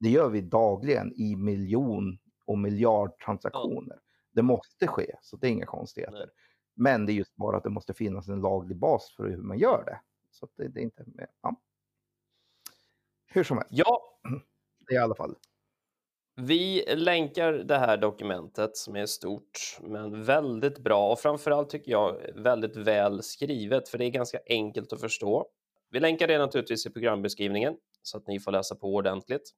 Det 0.00 0.08
gör 0.08 0.28
vi 0.28 0.40
dagligen 0.40 1.12
i 1.12 1.36
miljon 1.36 2.18
och 2.46 2.58
miljardtransaktioner. 2.58 3.94
Ja. 3.94 4.02
Det 4.32 4.42
måste 4.42 4.86
ske, 4.86 5.16
så 5.22 5.36
det 5.36 5.46
är 5.46 5.50
inga 5.50 5.66
konstigheter. 5.66 6.18
Nej. 6.18 6.28
Men 6.74 7.06
det 7.06 7.12
är 7.12 7.14
just 7.14 7.36
bara 7.36 7.56
att 7.56 7.62
det 7.62 7.70
måste 7.70 7.94
finnas 7.94 8.28
en 8.28 8.40
laglig 8.40 8.78
bas 8.78 9.14
för 9.16 9.28
hur 9.28 9.42
man 9.42 9.58
gör 9.58 9.84
det. 9.84 10.00
Så 10.36 10.48
det, 10.56 10.68
det, 10.68 10.80
är 10.80 10.82
inte 10.82 11.04
med. 11.06 11.28
Ja. 11.42 11.60
Hur 13.26 13.44
som 13.44 13.56
helst. 13.56 13.70
Ja. 13.72 14.20
I 14.92 14.96
alla 14.96 15.14
fall. 15.14 15.34
Vi 16.40 16.84
länkar 16.96 17.52
det 17.52 17.78
här 17.78 17.96
dokumentet 17.96 18.76
som 18.76 18.96
är 18.96 19.06
stort 19.06 19.78
men 19.80 20.24
väldigt 20.24 20.78
bra 20.78 21.12
och 21.12 21.18
framförallt 21.18 21.70
tycker 21.70 21.92
jag 21.92 22.20
väldigt 22.34 22.76
väl 22.76 23.22
skrivet 23.22 23.88
för 23.88 23.98
det 23.98 24.04
är 24.04 24.10
ganska 24.10 24.38
enkelt 24.48 24.92
att 24.92 25.00
förstå. 25.00 25.46
Vi 25.90 26.00
länkar 26.00 26.26
det 26.26 26.38
naturligtvis 26.38 26.86
i 26.86 26.90
programbeskrivningen 26.90 27.76
så 28.02 28.18
att 28.18 28.26
ni 28.26 28.40
får 28.40 28.52
läsa 28.52 28.74
på 28.74 28.94
ordentligt. 28.94 29.50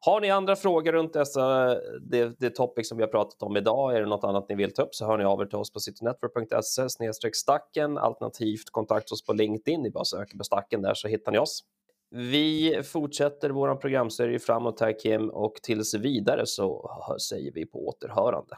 Har 0.00 0.20
ni 0.20 0.30
andra 0.30 0.56
frågor 0.56 0.92
runt 0.92 1.12
dessa, 1.12 1.74
det, 2.00 2.38
det 2.38 2.50
topic 2.50 2.88
som 2.88 2.98
vi 2.98 3.04
har 3.04 3.10
pratat 3.10 3.42
om 3.42 3.56
idag, 3.56 3.96
är 3.96 4.00
det 4.00 4.06
något 4.06 4.24
annat 4.24 4.48
ni 4.48 4.54
vill 4.54 4.74
ta 4.74 4.82
upp 4.82 4.94
så 4.94 5.06
hör 5.06 5.18
ni 5.18 5.24
av 5.24 5.40
er 5.40 5.46
till 5.46 5.58
oss 5.58 5.72
på 5.72 5.80
citynetwork.se 5.80 7.32
stacken 7.32 7.98
alternativt 7.98 8.70
kontakta 8.70 9.14
oss 9.14 9.26
på 9.26 9.32
LinkedIn. 9.32 9.82
Ni 9.82 9.90
bara 9.90 10.04
söker 10.04 10.38
på 10.38 10.44
stacken 10.44 10.82
där 10.82 10.94
så 10.94 11.08
hittar 11.08 11.32
ni 11.32 11.38
oss. 11.38 11.64
Vi 12.10 12.82
fortsätter 12.84 13.50
vår 13.50 13.74
programserie 13.74 14.38
framåt 14.38 14.80
här 14.80 15.00
Kim 15.00 15.30
och 15.30 15.54
tills 15.54 15.94
vidare 15.94 16.46
så 16.46 16.90
säger 17.28 17.52
vi 17.52 17.66
på 17.66 17.88
återhörande. 17.88 18.56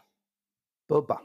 Bubba. 0.88 1.20